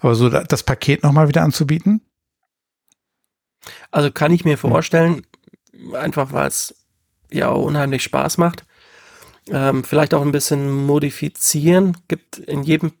[0.00, 2.00] aber so das Paket nochmal wieder anzubieten?
[3.90, 5.26] Also kann ich mir vorstellen,
[5.92, 6.74] einfach weil es
[7.30, 8.64] ja auch unheimlich Spaß macht.
[9.50, 11.96] Ähm, vielleicht auch ein bisschen modifizieren.
[12.08, 12.92] Gibt in jedem,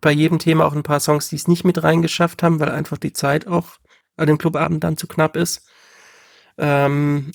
[0.00, 2.98] bei jedem Thema auch ein paar Songs, die es nicht mit reingeschafft haben, weil einfach
[2.98, 3.78] die Zeit auch
[4.16, 5.66] an dem Clubabend dann zu knapp ist.
[6.58, 7.32] Ähm,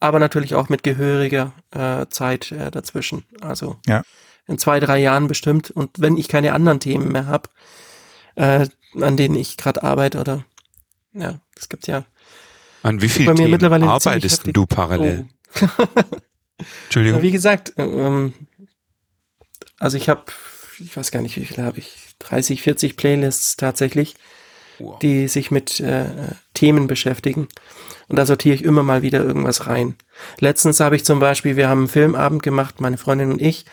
[0.00, 3.24] aber natürlich auch mit gehöriger äh, Zeit äh, dazwischen.
[3.40, 4.02] Also ja.
[4.46, 5.70] in zwei, drei Jahren bestimmt.
[5.70, 7.48] Und wenn ich keine anderen Themen mehr habe,
[8.34, 8.68] äh,
[9.00, 10.44] an denen ich gerade arbeite oder
[11.12, 12.04] ja, es gibt ja.
[12.82, 15.26] An wie vielen Themen arbeitest du parallel?
[15.60, 15.66] Oh.
[16.84, 17.22] Entschuldigung.
[17.22, 18.32] Wie gesagt, ähm,
[19.78, 20.24] also ich habe,
[20.78, 24.14] ich weiß gar nicht, wie viele habe ich, 30, 40 Playlists tatsächlich,
[24.78, 24.98] wow.
[24.98, 26.06] die sich mit äh,
[26.54, 27.48] Themen beschäftigen.
[28.08, 29.96] Und da sortiere ich immer mal wieder irgendwas rein.
[30.38, 33.66] Letztens habe ich zum Beispiel, wir haben einen Filmabend gemacht, meine Freundin und ich,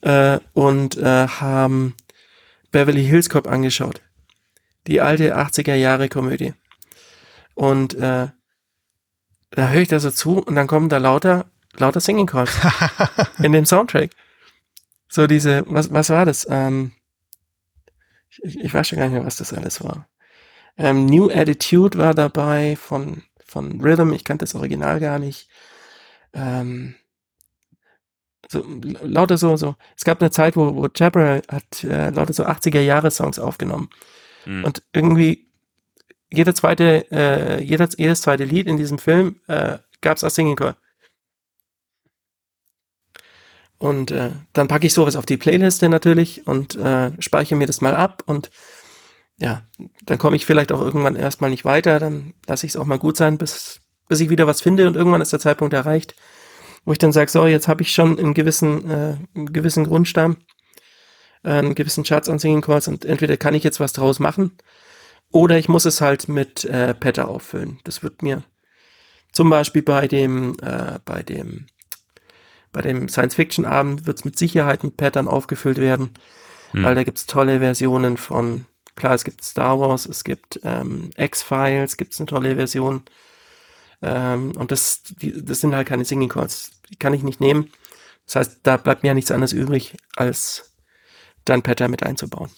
[0.00, 1.94] äh, und äh, haben
[2.70, 4.00] Beverly Hills Cop angeschaut.
[4.86, 6.54] Die alte 80er Jahre Komödie.
[7.54, 8.28] Und äh,
[9.50, 11.46] da höre ich da so zu und dann kommen da lauter
[11.80, 12.56] lauter Singing Calls
[13.38, 14.10] in dem Soundtrack.
[15.08, 16.46] So diese, was, was war das?
[16.50, 16.92] Ähm,
[18.42, 20.08] ich, ich weiß schon gar nicht mehr, was das alles war.
[20.76, 25.48] Ähm, New Attitude war dabei von, von Rhythm, ich kannte das Original gar nicht.
[26.34, 26.96] Ähm,
[28.48, 28.64] so,
[29.02, 29.74] lauter so, so.
[29.96, 33.88] Es gab eine Zeit, wo, wo Jabra hat äh, lauter so 80er-Jahre-Songs aufgenommen.
[34.44, 34.64] Mhm.
[34.64, 35.46] Und irgendwie
[36.30, 40.56] jeder zweite, äh, jeder, jedes zweite Lied in diesem Film äh, gab es als Singing
[40.56, 40.76] Call.
[43.78, 47.82] Und äh, dann packe ich sowas auf die Playliste natürlich und äh, speichere mir das
[47.82, 48.50] mal ab und
[49.38, 49.66] ja,
[50.06, 52.98] dann komme ich vielleicht auch irgendwann erstmal nicht weiter, dann lasse ich es auch mal
[52.98, 56.14] gut sein, bis, bis ich wieder was finde und irgendwann ist der Zeitpunkt erreicht,
[56.86, 60.38] wo ich dann sage, so, jetzt habe ich schon einen gewissen, äh, einen gewissen Grundstamm,
[61.44, 64.52] äh, einen gewissen Charts an Singing Calls und entweder kann ich jetzt was draus machen
[65.30, 67.78] oder ich muss es halt mit äh, Patter auffüllen.
[67.84, 68.42] Das wird mir
[69.32, 71.66] zum Beispiel bei dem, äh, bei dem
[72.76, 76.10] bei dem Science-Fiction-Abend wird es mit Sicherheit mit Pattern aufgefüllt werden,
[76.72, 76.84] hm.
[76.84, 78.66] weil da gibt es tolle Versionen von,
[78.96, 83.02] klar, es gibt Star Wars, es gibt ähm, X-Files, gibt es eine tolle Version.
[84.02, 86.72] Ähm, und das, die, das sind halt keine Singing Chords.
[86.90, 87.72] Die kann ich nicht nehmen.
[88.26, 90.74] Das heißt, da bleibt mir ja nichts anderes übrig, als
[91.46, 92.50] dann Pattern mit einzubauen.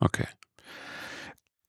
[0.00, 0.26] Okay.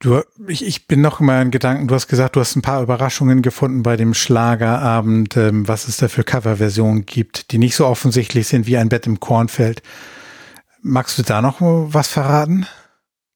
[0.01, 3.43] Du, ich, ich bin noch in Gedanken, du hast gesagt, du hast ein paar Überraschungen
[3.43, 8.47] gefunden bei dem Schlagerabend, ähm, was es da für Coverversionen gibt, die nicht so offensichtlich
[8.47, 9.83] sind wie ein Bett im Kornfeld.
[10.81, 12.65] Magst du da noch was verraten?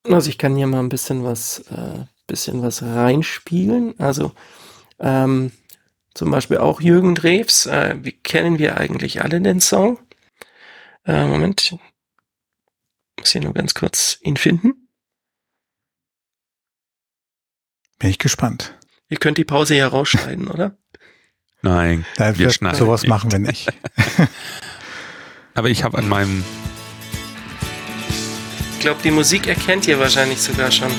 [0.05, 3.93] Also ich kann hier mal ein bisschen was, äh, bisschen was reinspielen.
[3.99, 4.32] Also
[4.99, 5.51] ähm,
[6.16, 7.68] zum Beispiel auch Jürgen Drews.
[7.68, 9.99] Äh, wie kennen wir eigentlich alle den Song?
[11.05, 11.78] Äh, Moment,
[13.20, 14.85] muss hier nur ganz kurz ihn finden.
[18.00, 18.74] Bin ich gespannt.
[19.10, 20.78] Ihr könnt die Pause ja rausschneiden, oder?
[21.62, 22.78] Nein, Nein wir schneiden.
[22.78, 23.10] Sowas nicht.
[23.10, 23.72] machen wir nicht.
[25.54, 26.43] Aber ich habe an meinem.
[28.74, 30.89] Ich glaube, die Musik erkennt ihr wahrscheinlich sogar schon.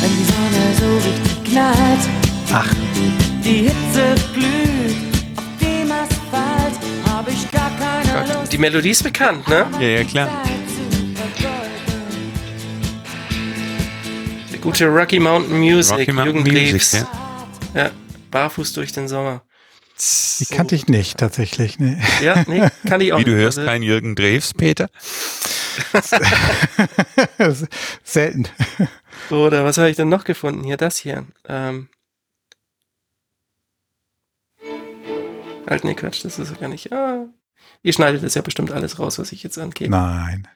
[0.00, 2.08] Wenn die Sonne so richtig knallt.
[2.52, 2.72] Ach.
[3.44, 4.96] Die Hitze glüht.
[5.36, 6.78] Auf dem Asphalt
[7.10, 8.52] habe ich gar keine Lust.
[8.52, 9.66] Die Melodie ist bekannt, ne?
[9.80, 10.30] Ja, ja, klar.
[14.60, 17.06] Gute Rocky Mountain Music, Rocky Mountain Jürgen Music,
[17.74, 17.84] ja.
[17.84, 17.90] ja.
[18.30, 19.42] barfuß durch den Sommer.
[19.96, 20.54] Die so.
[20.54, 21.78] kannte ich nicht, tatsächlich.
[21.78, 21.96] Nee.
[22.22, 24.88] Ja, nee, kann ich auch Wie, du hörst also, keinen Jürgen Drews, Peter?
[28.04, 28.48] Selten.
[29.30, 30.64] Oder was habe ich denn noch gefunden?
[30.64, 31.24] Hier, das hier.
[31.46, 31.88] Ähm.
[35.68, 36.92] Halt, nee, Quatsch, das ist gar nicht.
[36.92, 37.26] Ah.
[37.82, 39.90] Ihr schneidet das ja bestimmt alles raus, was ich jetzt angebe.
[39.90, 40.48] Nein.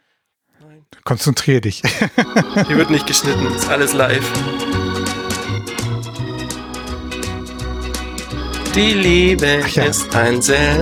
[1.05, 1.83] Konzentrier dich.
[2.67, 4.25] Hier wird nicht geschnitten, ist alles live.
[8.75, 9.85] Die Liebe ja.
[9.85, 10.81] ist ein Sell.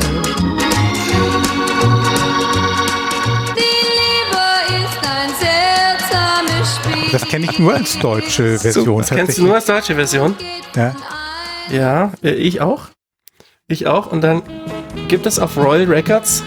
[7.13, 8.85] Das kenne ich nur als deutsche Version.
[8.85, 10.37] So, das kennst du nur als deutsche Version?
[10.77, 10.95] Ja.
[11.71, 12.89] Ja, äh, ich auch.
[13.67, 14.07] Ich auch.
[14.07, 14.43] Und dann
[15.09, 16.45] gibt es auf Royal Records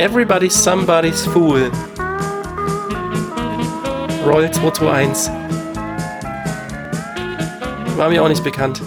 [0.00, 1.70] Everybody's Somebody's Fool.
[4.24, 5.30] Roll 221.
[7.98, 8.80] War mir auch nicht bekannt.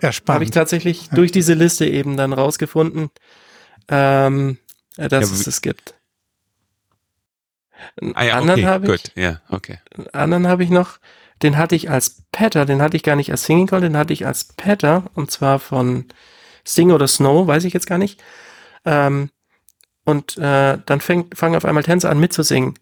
[0.00, 0.34] Ja, spannend.
[0.36, 1.14] Habe ich tatsächlich ja.
[1.14, 3.10] durch diese Liste eben dann rausgefunden,
[3.88, 4.58] ähm,
[4.96, 5.94] dass ja, es das gibt.
[8.00, 9.12] Einen ah ja, anderen okay, habe ich, gut.
[9.16, 9.80] ja, okay.
[9.96, 10.98] Einen anderen habe ich noch,
[11.42, 14.12] den hatte ich als Patter, den hatte ich gar nicht als Singing Call, den hatte
[14.12, 16.04] ich als Patter und zwar von
[16.62, 18.22] Sing oder Snow, weiß ich jetzt gar nicht.
[18.84, 19.30] Ähm,
[20.10, 22.74] und äh, dann fängt, fangen auf einmal Tänzer an mitzusingen.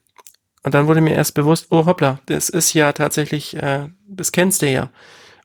[0.64, 4.62] Und dann wurde mir erst bewusst, oh hoppla, das ist ja tatsächlich, äh, das kennst
[4.62, 4.90] du ja.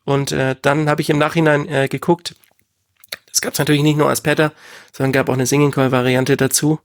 [0.06, 2.36] Und äh, dann habe ich im Nachhinein äh, geguckt,
[3.28, 4.52] das gab es natürlich nicht nur als Patter,
[4.92, 6.80] sondern gab auch eine Singing Call Variante dazu.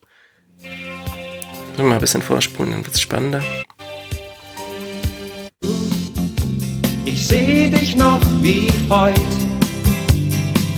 [1.76, 3.42] Mal ein bisschen vorspulen, dann wird's spannender.
[7.04, 9.47] Ich seh dich noch wie heute.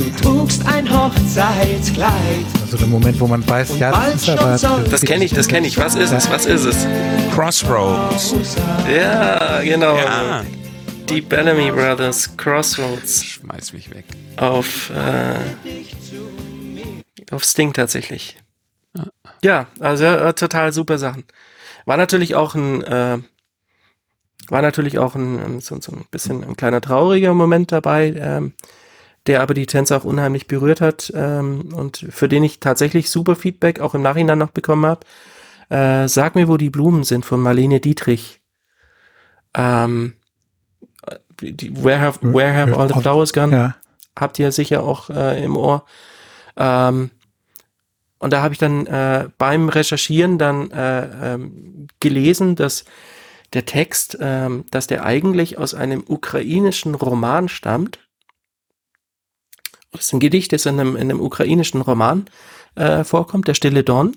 [0.01, 2.47] Du trugst ein Hochzeitskleid.
[2.63, 4.57] Also der Moment, wo man weiß, ja, das ist aber.
[4.91, 5.77] Das kenne ich, das kenne ich.
[5.77, 6.31] Was ist es?
[6.31, 6.87] Was ist es?
[7.35, 8.35] Crossroads.
[8.91, 9.95] Ja, genau.
[9.97, 10.43] Ja.
[11.11, 14.07] Die Bellamy Brothers Crossroads Schmeiß mich weg.
[14.39, 15.35] auf, äh,
[17.31, 18.39] auf Sting tatsächlich.
[19.43, 21.25] Ja, also äh, total super Sachen.
[21.85, 23.19] War natürlich auch ein, äh,
[24.49, 28.55] war natürlich auch ein, so, so ein bisschen ein kleiner trauriger Moment dabei, ähm,
[29.27, 33.37] der aber die Tänzer auch unheimlich berührt hat ähm, und für den ich tatsächlich super
[33.37, 35.07] Feedback auch im Nachhinein noch bekommen habe.
[35.69, 38.41] Äh, Sag mir, wo die Blumen sind von Marlene Dietrich.
[39.55, 40.15] Ähm,
[41.41, 43.53] die, where have, where have all the flowers gone?
[43.53, 43.75] Ja.
[44.19, 45.85] habt ihr sicher auch äh, im Ohr.
[46.57, 47.11] Ähm,
[48.19, 52.85] und da habe ich dann äh, beim Recherchieren dann äh, ähm, gelesen, dass
[53.55, 57.99] der Text, ähm, dass der eigentlich aus einem ukrainischen Roman stammt.
[59.93, 62.27] Das ist ein Gedicht, das in einem, in einem ukrainischen Roman
[62.77, 64.17] äh, vorkommt, der Stille Dorn.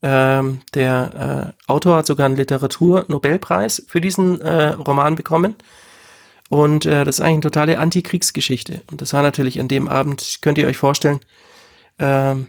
[0.00, 5.56] Ähm, der äh, Autor hat sogar einen Literatur-Nobelpreis für diesen äh, Roman bekommen.
[6.48, 8.82] Und äh, das ist eigentlich eine totale Antikriegsgeschichte.
[8.90, 11.20] Und das war natürlich an dem Abend, könnt ihr euch vorstellen,
[11.98, 12.46] ähm,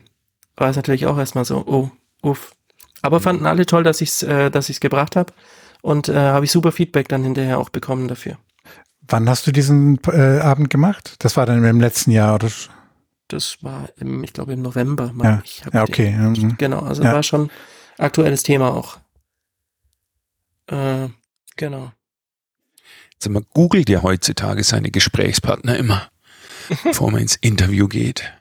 [0.56, 1.90] war es natürlich auch erstmal so, oh,
[2.22, 2.52] uff.
[3.02, 5.34] Aber fanden alle toll, dass ich es äh, gebracht habe.
[5.82, 8.38] Und äh, habe ich super Feedback dann hinterher auch bekommen dafür.
[9.10, 11.16] Wann hast du diesen äh, Abend gemacht?
[11.20, 12.50] Das war dann im letzten Jahr, oder?
[13.28, 15.12] Das war, im, ich glaube, im November.
[15.22, 16.12] Ja, ja den- okay.
[16.12, 16.58] mhm.
[16.58, 17.14] Genau, also Ja.
[17.14, 17.50] war schon
[17.98, 18.98] aktuelles Thema auch.
[20.68, 21.10] Äh,
[21.56, 21.92] genau.
[23.16, 26.10] Also man googelt ja heutzutage seine Gesprächspartner immer,
[26.84, 28.32] bevor man ins Interview geht.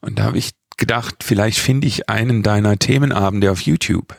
[0.00, 4.14] Und da habe ich gedacht, vielleicht finde ich einen deiner Themenabende auf YouTube.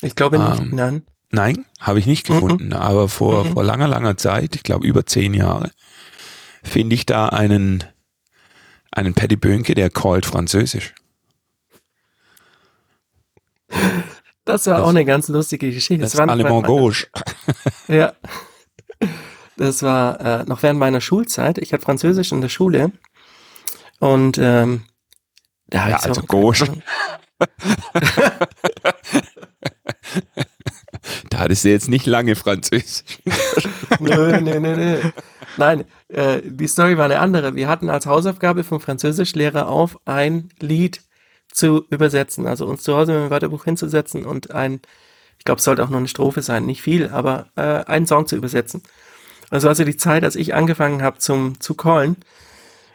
[0.00, 1.02] Ich glaube nicht, Ähm, nein.
[1.34, 2.34] Nein, habe ich nicht Mhm.
[2.34, 2.72] gefunden.
[2.72, 3.52] Aber vor, Mhm.
[3.52, 5.70] vor langer, langer Zeit, ich glaube über zehn Jahre,
[6.62, 7.84] finde ich da einen,
[8.90, 10.94] einen Paddy Bönke, der callt Französisch.
[14.44, 16.02] Das war das- auch eine ganz lustige Geschichte.
[16.02, 17.06] Das ist war Allemand Gauche.
[17.88, 18.12] Ja.
[19.56, 21.58] Das war äh, noch während meiner Schulzeit.
[21.58, 22.92] Ich hatte Französisch in der Schule.
[24.00, 24.84] Und ähm,
[25.68, 26.82] da Ja, also Gauche.
[31.44, 33.18] Hattest du jetzt nicht lange Französisch.
[34.00, 35.10] nö, nö, nö, nö.
[35.58, 37.54] Nein, äh, die Story war eine andere.
[37.54, 41.02] Wir hatten als Hausaufgabe vom Französischlehrer auf, ein Lied
[41.52, 42.46] zu übersetzen.
[42.46, 44.80] Also uns zu Hause mit dem Wörterbuch hinzusetzen und ein,
[45.36, 48.26] ich glaube, es sollte auch nur eine Strophe sein, nicht viel, aber äh, einen Song
[48.26, 48.82] zu übersetzen.
[49.50, 52.16] Also also die Zeit, als ich angefangen habe zum zu callen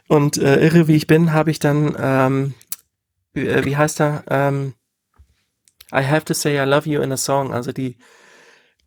[0.08, 2.54] und äh, irre wie ich bin, habe ich dann, ähm,
[3.32, 4.74] wie, äh, wie heißt er, ähm,
[5.92, 7.96] I have to say I love you in a song, also die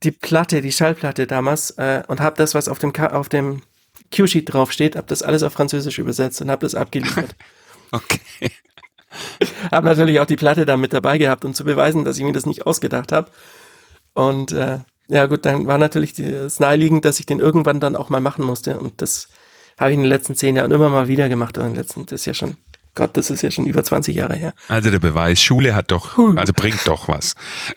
[0.03, 3.61] die Platte, die Schallplatte damals äh, und habe das, was auf dem Ka auf dem
[4.15, 7.35] Q-Sheet draufsteht, habe das alles auf Französisch übersetzt und habe das abgeliefert.
[7.95, 8.49] Okay.
[9.71, 12.33] habe natürlich auch die Platte da mit dabei gehabt, um zu beweisen, dass ich mir
[12.33, 13.29] das nicht ausgedacht habe.
[14.13, 18.09] Und äh, ja gut, dann war natürlich das naheliegend, dass ich den irgendwann dann auch
[18.09, 18.79] mal machen musste.
[18.79, 19.29] Und das
[19.77, 21.57] habe ich in den letzten zehn Jahren immer mal wieder gemacht.
[21.57, 22.57] Und in den letzten, das ist ja schon,
[22.95, 24.53] Gott, das ist ja schon über 20 Jahre her.
[24.67, 27.33] Also der Beweis, Schule hat doch, also bringt doch was.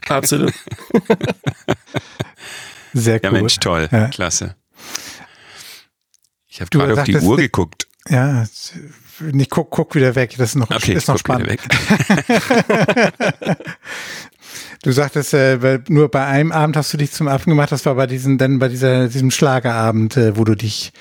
[0.08, 0.52] Absolut.
[2.92, 3.38] Sehr Ja, cool.
[3.40, 3.88] Mensch, toll.
[3.90, 4.08] Ja.
[4.08, 4.56] Klasse.
[6.48, 7.86] Ich habe gerade auf die Uhr geguckt.
[8.08, 8.44] Ja,
[9.20, 10.34] nicht guck, guck wieder weg.
[10.38, 11.48] Das ist noch, Okay, ist noch spannend.
[11.48, 11.60] weg.
[14.82, 17.72] Du sagtest, äh, weil nur bei einem Abend hast du dich zum Affen gemacht.
[17.72, 20.92] Das war bei diesen, dann bei dieser, diesem Schlagerabend, äh, wo du dich,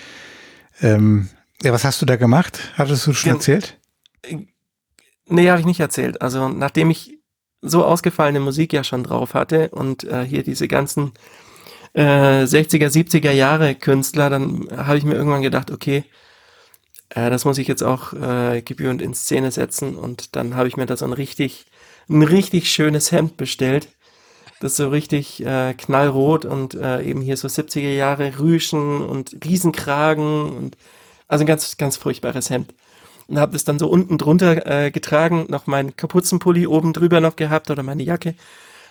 [0.81, 1.29] ähm,
[1.61, 2.59] ja, was hast du da gemacht?
[2.77, 3.35] Hattest du schon Ja.
[3.35, 3.77] erzählt?
[5.27, 6.21] Nee, habe ich nicht erzählt.
[6.21, 7.19] Also nachdem ich
[7.61, 11.13] so ausgefallene Musik ja schon drauf hatte und äh, hier diese ganzen
[11.93, 16.03] äh, 60er, 70er Jahre Künstler, dann habe ich mir irgendwann gedacht, okay,
[17.09, 20.77] äh, das muss ich jetzt auch äh, gebührend in Szene setzen und dann habe ich
[20.77, 21.65] mir da so ein richtig,
[22.09, 23.89] ein richtig schönes Hemd bestellt.
[24.61, 30.49] Das so richtig äh, knallrot und äh, eben hier so 70er Jahre Rüschen und Riesenkragen
[30.55, 30.77] und
[31.27, 32.73] also ein ganz, ganz furchtbares Hemd
[33.27, 37.35] und habe das dann so unten drunter äh, getragen, noch meinen Kapuzenpulli oben drüber noch
[37.35, 38.35] gehabt oder meine Jacke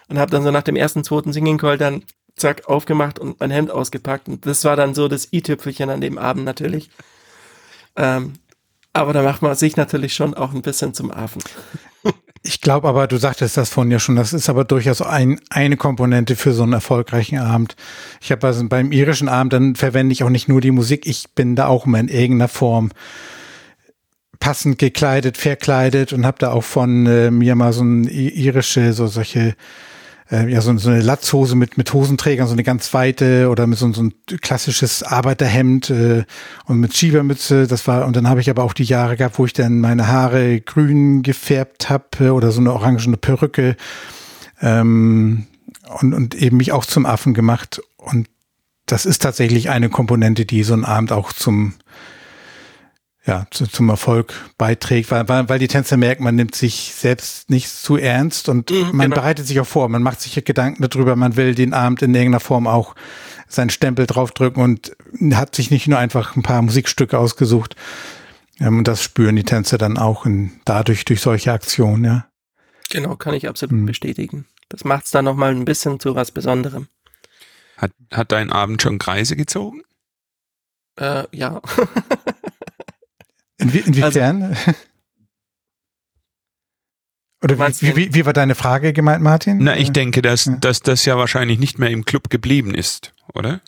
[0.09, 2.03] und habe dann so nach dem ersten, zweiten Singing Call dann
[2.37, 6.19] zack aufgemacht und mein Hemd ausgepackt und das war dann so das i-Tüpfelchen an dem
[6.19, 6.91] Abend natürlich.
[7.97, 8.35] Ähm,
[8.93, 11.43] aber da macht man sich natürlich schon auch ein bisschen zum Affen.
[12.47, 15.79] Ich glaube aber, du sagtest das vorhin ja schon, das ist aber durchaus ein, eine
[15.79, 17.75] Komponente für so einen erfolgreichen Abend.
[18.21, 21.31] Ich habe also beim irischen Abend, dann verwende ich auch nicht nur die Musik, ich
[21.35, 22.91] bin da auch immer in irgendeiner Form
[24.41, 29.07] passend gekleidet, verkleidet und habe da auch von äh, mir mal so ein irische, so
[29.07, 29.55] solche
[30.31, 33.79] äh, ja, so, so eine Latzhose mit, mit Hosenträgern, so eine ganz weite oder mit
[33.79, 36.25] so, so ein klassisches Arbeiterhemd äh,
[36.67, 37.67] und mit Schiebermütze.
[37.67, 40.09] Das war, und dann habe ich aber auch die Jahre gehabt, wo ich dann meine
[40.09, 43.77] Haare grün gefärbt habe äh, oder so eine orangene Perücke
[44.61, 45.47] ähm,
[46.01, 47.83] und, und eben mich auch zum Affen gemacht.
[47.97, 48.29] Und
[48.87, 51.75] das ist tatsächlich eine Komponente, die so ein Abend auch zum
[53.27, 57.49] ja, zu, zum Erfolg beiträgt, weil, weil, weil die Tänzer merken, man nimmt sich selbst
[57.49, 59.17] nicht zu ernst und mhm, man genau.
[59.17, 62.41] bereitet sich auch vor, man macht sich Gedanken darüber, man will den Abend in irgendeiner
[62.41, 62.95] Form auch
[63.49, 64.97] seinen Stempel draufdrücken und
[65.35, 67.77] hat sich nicht nur einfach ein paar Musikstücke ausgesucht.
[68.61, 72.27] Ähm, und das spüren die Tänzer dann auch in, dadurch durch solche Aktionen, ja.
[72.91, 73.87] Genau, kann ich absolut mhm.
[73.87, 74.47] bestätigen.
[74.69, 76.89] Das macht es dann nochmal ein bisschen zu was Besonderem.
[77.77, 79.83] Hat, hat dein Abend schon Kreise gezogen?
[80.97, 81.61] Äh, ja.
[83.59, 84.43] Inwie inwiefern?
[84.43, 84.73] Also,
[87.45, 89.59] Oder wie, wie, wie, war deine Frage gemeint, Martin?
[89.61, 90.57] Na, ich denke, dass, ja.
[90.57, 93.61] dass das ja wahrscheinlich nicht mehr im Club geblieben ist, oder?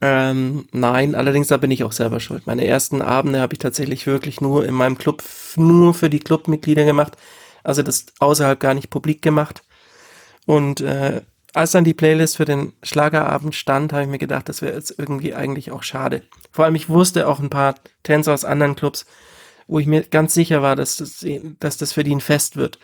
[0.00, 2.46] Ähm, nein, allerdings da bin ich auch selber schuld.
[2.46, 5.22] Meine ersten Abende habe ich tatsächlich wirklich nur in meinem Club,
[5.54, 7.16] nur für die Clubmitglieder gemacht.
[7.62, 9.62] Also das außerhalb gar nicht publik gemacht.
[10.46, 11.22] Und äh,
[11.54, 14.94] als dann die Playlist für den Schlagerabend stand, habe ich mir gedacht, das wäre jetzt
[14.98, 16.22] irgendwie eigentlich auch schade.
[16.52, 19.06] Vor allem, ich wusste auch ein paar Tänzer aus anderen Clubs,
[19.66, 21.24] wo ich mir ganz sicher war, dass das,
[21.58, 22.78] dass das für die ein Fest wird.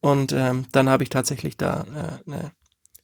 [0.00, 2.52] Und ähm, dann habe ich tatsächlich da äh, eine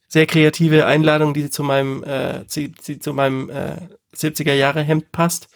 [0.09, 3.76] sehr kreative Einladung, die zu meinem, äh, die, die zu meinem äh,
[4.14, 5.48] 70er Jahre Hemd passt,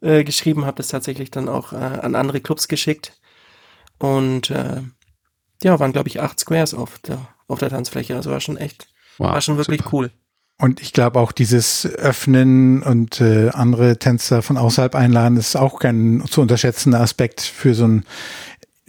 [0.00, 3.20] äh, geschrieben, habe das tatsächlich dann auch äh, an andere Clubs geschickt.
[3.98, 4.82] Und äh,
[5.62, 8.16] ja, waren glaube ich acht Squares auf der auf der Tanzfläche.
[8.16, 8.88] Also war schon echt,
[9.18, 9.96] wow, war schon wirklich super.
[9.96, 10.10] cool.
[10.58, 15.80] Und ich glaube auch dieses Öffnen und äh, andere Tänzer von außerhalb einladen ist auch
[15.80, 18.04] kein zu unterschätzender Aspekt für so ein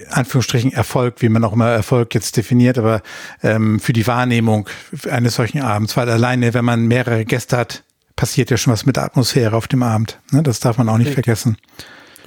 [0.10, 3.02] Anführungsstrichen Erfolg, wie man auch immer Erfolg jetzt definiert, aber
[3.42, 4.70] ähm, für die Wahrnehmung
[5.10, 7.84] eines solchen Abends, weil alleine, wenn man mehrere Gäste hat,
[8.16, 10.20] passiert ja schon was mit der Atmosphäre auf dem Abend.
[10.32, 10.44] Ne?
[10.44, 11.26] Das darf man auch nicht Richtig.
[11.26, 11.58] vergessen.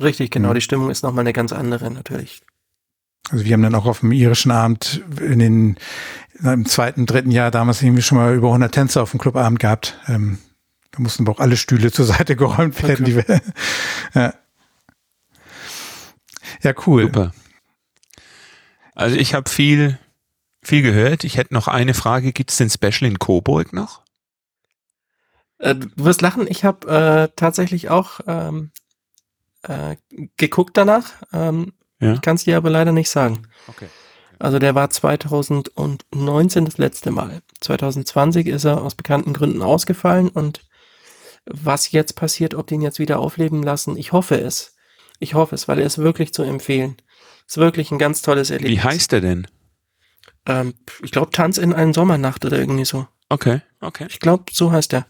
[0.01, 0.53] Richtig, genau.
[0.53, 2.43] Die Stimmung ist nochmal eine ganz andere natürlich.
[3.31, 5.77] Also wir haben dann auch auf dem irischen Abend in den
[6.43, 9.99] im zweiten, dritten Jahr damals irgendwie schon mal über 100 Tänzer auf dem Clubabend gehabt.
[10.07, 10.39] Ähm,
[10.93, 13.05] da mussten aber auch alle Stühle zur Seite geräumt werden.
[13.05, 13.05] Okay.
[13.05, 13.41] Die wir,
[14.15, 14.35] ja.
[16.63, 17.05] ja, cool.
[17.05, 17.33] Super.
[18.95, 19.99] Also ich habe viel,
[20.63, 21.25] viel gehört.
[21.25, 22.33] Ich hätte noch eine Frage.
[22.33, 24.03] Gibt es den Special in Coburg noch?
[25.59, 26.47] Äh, du wirst lachen.
[26.49, 28.71] Ich habe äh, tatsächlich auch ähm,
[29.63, 29.97] äh,
[30.37, 31.13] geguckt danach.
[31.33, 32.13] Ähm, ja.
[32.15, 33.49] Ich kann es dir aber leider nicht sagen.
[33.69, 33.89] Okay.
[34.39, 37.41] Also der war 2019 das letzte Mal.
[37.61, 40.61] 2020 ist er aus bekannten Gründen ausgefallen und
[41.47, 44.75] was jetzt passiert, ob den jetzt wieder aufleben lassen, ich hoffe es.
[45.21, 46.97] Ich hoffe es, weil er ist wirklich zu empfehlen.
[47.47, 48.79] Ist wirklich ein ganz tolles Erlebnis.
[48.79, 49.47] Wie heißt er denn?
[50.47, 53.07] Ähm, ich glaube Tanz in eine Sommernacht oder irgendwie so.
[53.29, 54.07] Okay, okay.
[54.11, 55.07] Ich glaube, so heißt er.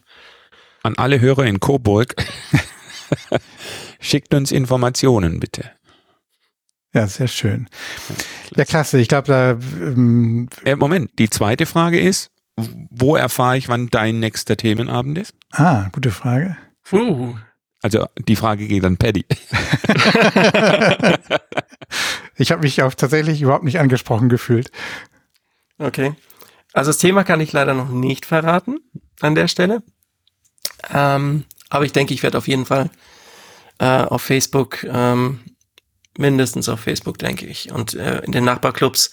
[0.83, 2.15] An alle Hörer in Coburg.
[4.01, 5.73] Schickt uns Informationen bitte.
[6.97, 7.69] Ja, sehr schön.
[8.57, 8.99] Ja, klasse.
[8.99, 9.51] Ich glaube, da.
[9.51, 15.35] Ähm, äh, Moment, die zweite Frage ist, wo erfahre ich, wann dein nächster Themenabend ist?
[15.53, 16.57] Ah, gute Frage.
[16.91, 17.35] Uh.
[17.83, 19.27] Also die Frage geht an Paddy.
[22.37, 24.71] ich habe mich auch tatsächlich überhaupt nicht angesprochen gefühlt.
[25.77, 26.15] Okay.
[26.73, 28.79] Also das Thema kann ich leider noch nicht verraten
[29.21, 29.83] an der Stelle.
[30.91, 32.89] Ähm, aber ich denke, ich werde auf jeden Fall
[33.81, 35.41] äh, auf Facebook ähm,
[36.19, 37.73] mindestens auf Facebook, denke ich.
[37.73, 39.13] Und äh, in den Nachbarclubs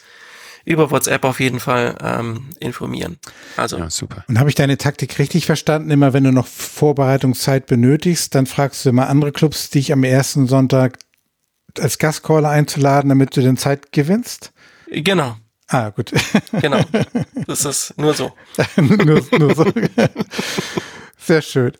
[0.66, 3.18] über WhatsApp auf jeden Fall ähm, informieren.
[3.58, 4.24] Also ja, super.
[4.28, 5.92] Und habe ich deine Taktik richtig verstanden?
[5.92, 10.48] Immer wenn du noch Vorbereitungszeit benötigst, dann fragst du immer andere Clubs, dich am ersten
[10.48, 11.00] Sonntag
[11.80, 14.54] als Gastcaller einzuladen, damit du den Zeit gewinnst?
[14.90, 15.36] Genau.
[15.68, 16.12] Ah, gut.
[16.62, 16.80] Genau.
[17.46, 18.32] Das ist nur so.
[18.78, 19.66] nur, nur so.
[21.18, 21.74] Sehr schön.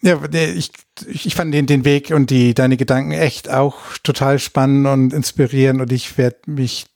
[0.00, 0.70] Ja, ich,
[1.06, 5.80] ich fand den, den Weg und die, deine Gedanken echt auch total spannend und inspirierend
[5.80, 6.86] und ich werde mich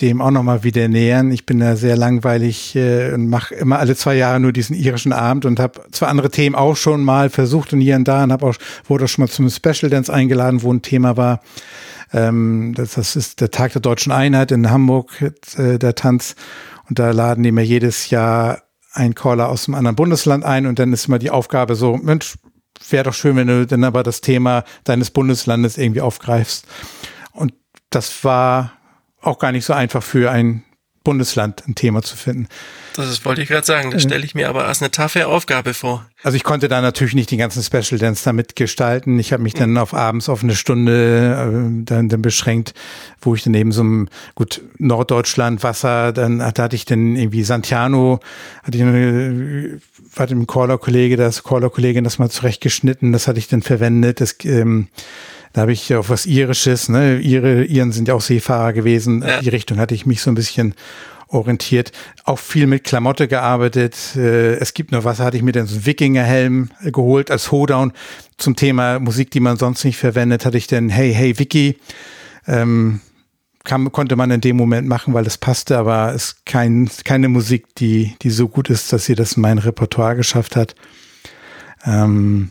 [0.00, 1.30] dem auch nochmal wieder nähern.
[1.32, 5.12] Ich bin da sehr langweilig äh, und mache immer alle zwei Jahre nur diesen irischen
[5.12, 8.32] Abend und habe zwar andere Themen auch schon mal versucht und hier und da und
[8.32, 8.54] habe auch,
[8.86, 11.40] wurde auch schon mal zum Special Dance eingeladen, wo ein Thema war.
[12.12, 15.10] Ähm, das, das ist der Tag der Deutschen Einheit in Hamburg,
[15.56, 16.36] äh, der Tanz.
[16.88, 20.78] Und da laden die mir jedes Jahr ein Caller aus einem anderen Bundesland ein und
[20.78, 22.36] dann ist immer die Aufgabe so, Mensch,
[22.90, 26.66] wäre doch schön, wenn du dann aber das Thema deines Bundeslandes irgendwie aufgreifst.
[27.32, 27.54] Und
[27.90, 28.72] das war
[29.20, 30.64] auch gar nicht so einfach für ein
[31.04, 32.48] Bundesland ein Thema zu finden.
[32.94, 33.90] Das ist, wollte ich gerade sagen.
[33.90, 36.06] Das stelle ich mir aber als eine taffe Aufgabe vor.
[36.22, 39.18] Also ich konnte da natürlich nicht die ganzen Special Dance damit gestalten.
[39.18, 42.74] Ich habe mich dann auf abends auf eine Stunde äh, dann, dann beschränkt,
[43.20, 47.44] wo ich dann eben so ein, gut, Norddeutschland, Wasser, dann da hatte ich dann irgendwie
[47.44, 48.20] Santiano,
[48.62, 49.80] hatte ich eine,
[50.14, 54.20] war dem Caller-Kollege, das Caller-Kollegin das mal zurechtgeschnitten, das hatte ich dann verwendet.
[54.20, 54.88] Das, ähm,
[55.52, 57.18] da habe ich auf was Irisches, ne?
[57.18, 59.22] Ihre, Iren sind ja auch Seefahrer gewesen.
[59.22, 59.40] Ja.
[59.40, 60.74] Die Richtung hatte ich mich so ein bisschen
[61.28, 61.92] orientiert.
[62.24, 64.16] Auch viel mit Klamotte gearbeitet.
[64.16, 67.92] Äh, es gibt noch was, hatte ich mir dann so einen Wikingerhelm geholt als Hoedown
[68.38, 71.78] zum Thema Musik, die man sonst nicht verwendet, hatte ich dann Hey, hey, Wiki.
[72.46, 73.00] Ähm,
[73.64, 77.28] kam, konnte man in dem Moment machen, weil es passte, aber es ist kein, keine
[77.28, 80.74] Musik, die, die so gut ist, dass sie das in mein Repertoire geschafft hat.
[81.84, 82.50] Ähm,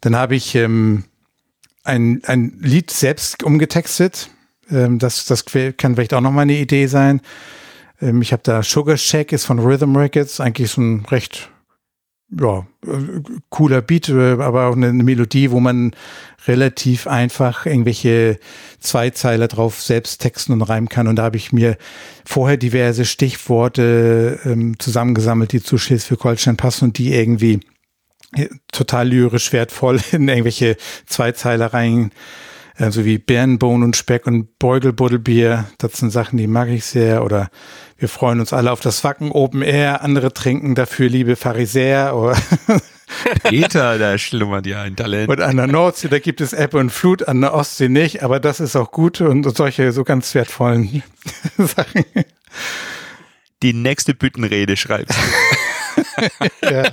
[0.00, 1.04] dann habe ich ähm,
[1.88, 4.30] ein, ein Lied selbst umgetextet.
[4.70, 7.20] Ähm, das, das kann vielleicht auch noch mal eine Idee sein.
[8.00, 11.50] Ähm, ich habe da Sugar Shack ist von Rhythm Records, eigentlich so ein recht
[12.30, 15.92] ja, äh, cooler Beat, äh, aber auch eine, eine, Melodie, wo man
[16.46, 18.38] relativ einfach irgendwelche
[18.80, 21.08] Zweizeiler drauf selbst texten und reimen kann.
[21.08, 21.76] Und da habe ich mir
[22.24, 27.60] vorher diverse Stichworte ähm, zusammengesammelt, die zu Schleswig-Holstein passen und die irgendwie
[28.72, 30.76] total lyrisch wertvoll in irgendwelche
[31.06, 32.10] Zweizeiler rein,
[32.76, 35.66] äh, so wie Bärenbohnen und Speck und Beugelbuddelbier.
[35.78, 37.24] Das sind Sachen, die mag ich sehr.
[37.24, 37.50] Oder
[37.96, 40.02] wir freuen uns alle auf das Wacken Open Air.
[40.02, 42.14] Andere trinken dafür, liebe Pharisäer.
[42.16, 42.36] Oder
[43.44, 45.30] Peter, da schlummert ja ein Talent.
[45.30, 48.22] Und an der Nordsee, da gibt es Ebbe und Flut, an der Ostsee nicht.
[48.22, 51.02] Aber das ist auch gut und solche so ganz wertvollen
[51.58, 52.04] Sachen.
[53.62, 55.58] Die nächste Büttenrede schreibst du.
[56.62, 56.84] ja,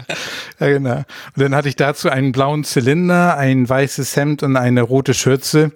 [0.60, 0.98] genau.
[0.98, 1.06] Und
[1.36, 5.72] dann hatte ich dazu einen blauen Zylinder, ein weißes Hemd und eine rote Schürze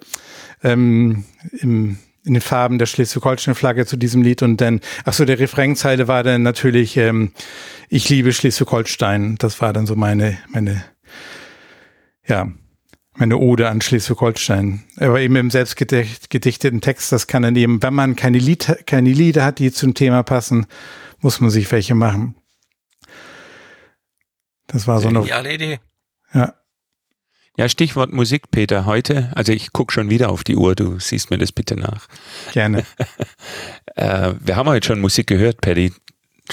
[0.62, 4.42] ähm, im, in den Farben der Schleswig-Holstein-Flagge zu diesem Lied.
[4.42, 7.32] Und dann, ach so, der Refrainzeile war dann natürlich ähm,
[7.88, 9.36] Ich liebe Schleswig-Holstein.
[9.38, 10.84] Das war dann so meine, meine,
[12.26, 12.48] ja,
[13.14, 14.84] meine Ode an Schleswig-Holstein.
[14.96, 19.44] Aber eben im selbstgedichteten Text, das kann dann eben, wenn man keine, Lied, keine Lieder
[19.44, 20.66] hat, die zum Thema passen,
[21.20, 22.34] muss man sich welche machen.
[24.72, 25.20] Das war so eine.
[25.20, 25.80] Geniale Idee.
[26.32, 26.54] Ja.
[27.56, 29.30] Ja, Stichwort Musik, Peter, heute.
[29.34, 32.06] Also ich gucke schon wieder auf die Uhr, du siehst mir das bitte nach.
[32.52, 32.86] Gerne.
[33.96, 35.92] äh, wir haben heute schon Musik gehört, Paddy.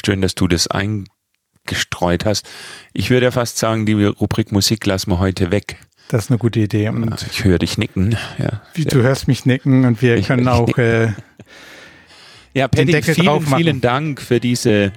[0.04, 2.50] Schön, dass du das eingestreut hast.
[2.94, 5.78] Ich würde ja fast sagen, die Rubrik Musik lassen wir heute weg.
[6.10, 6.90] Das ist eine gute Idee.
[6.90, 8.18] Und ich höre dich nicken.
[8.38, 10.78] Ja, du hörst mich nicken und wir können auch.
[10.78, 11.14] Äh,
[12.54, 14.92] ja, Paddy, vielen, vielen Dank für diese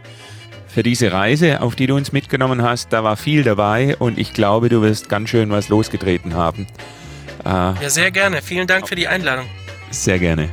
[0.73, 2.93] für diese Reise, auf die du uns mitgenommen hast.
[2.93, 6.67] Da war viel dabei und ich glaube, du wirst ganz schön was losgetreten haben.
[7.45, 8.43] Äh, ja, sehr gerne.
[8.43, 9.47] Vielen Dank für die Einladung.
[9.91, 10.49] Sehr gerne.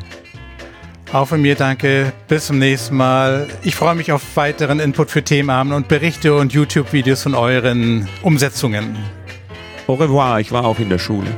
[1.14, 2.12] Auch von mir danke.
[2.28, 3.48] Bis zum nächsten Mal.
[3.64, 8.98] Ich freue mich auf weiteren Input für Themenabend und Berichte und YouTube-Videos von euren Umsetzungen.
[9.88, 11.30] Au revoir, ich war auch in der Schule.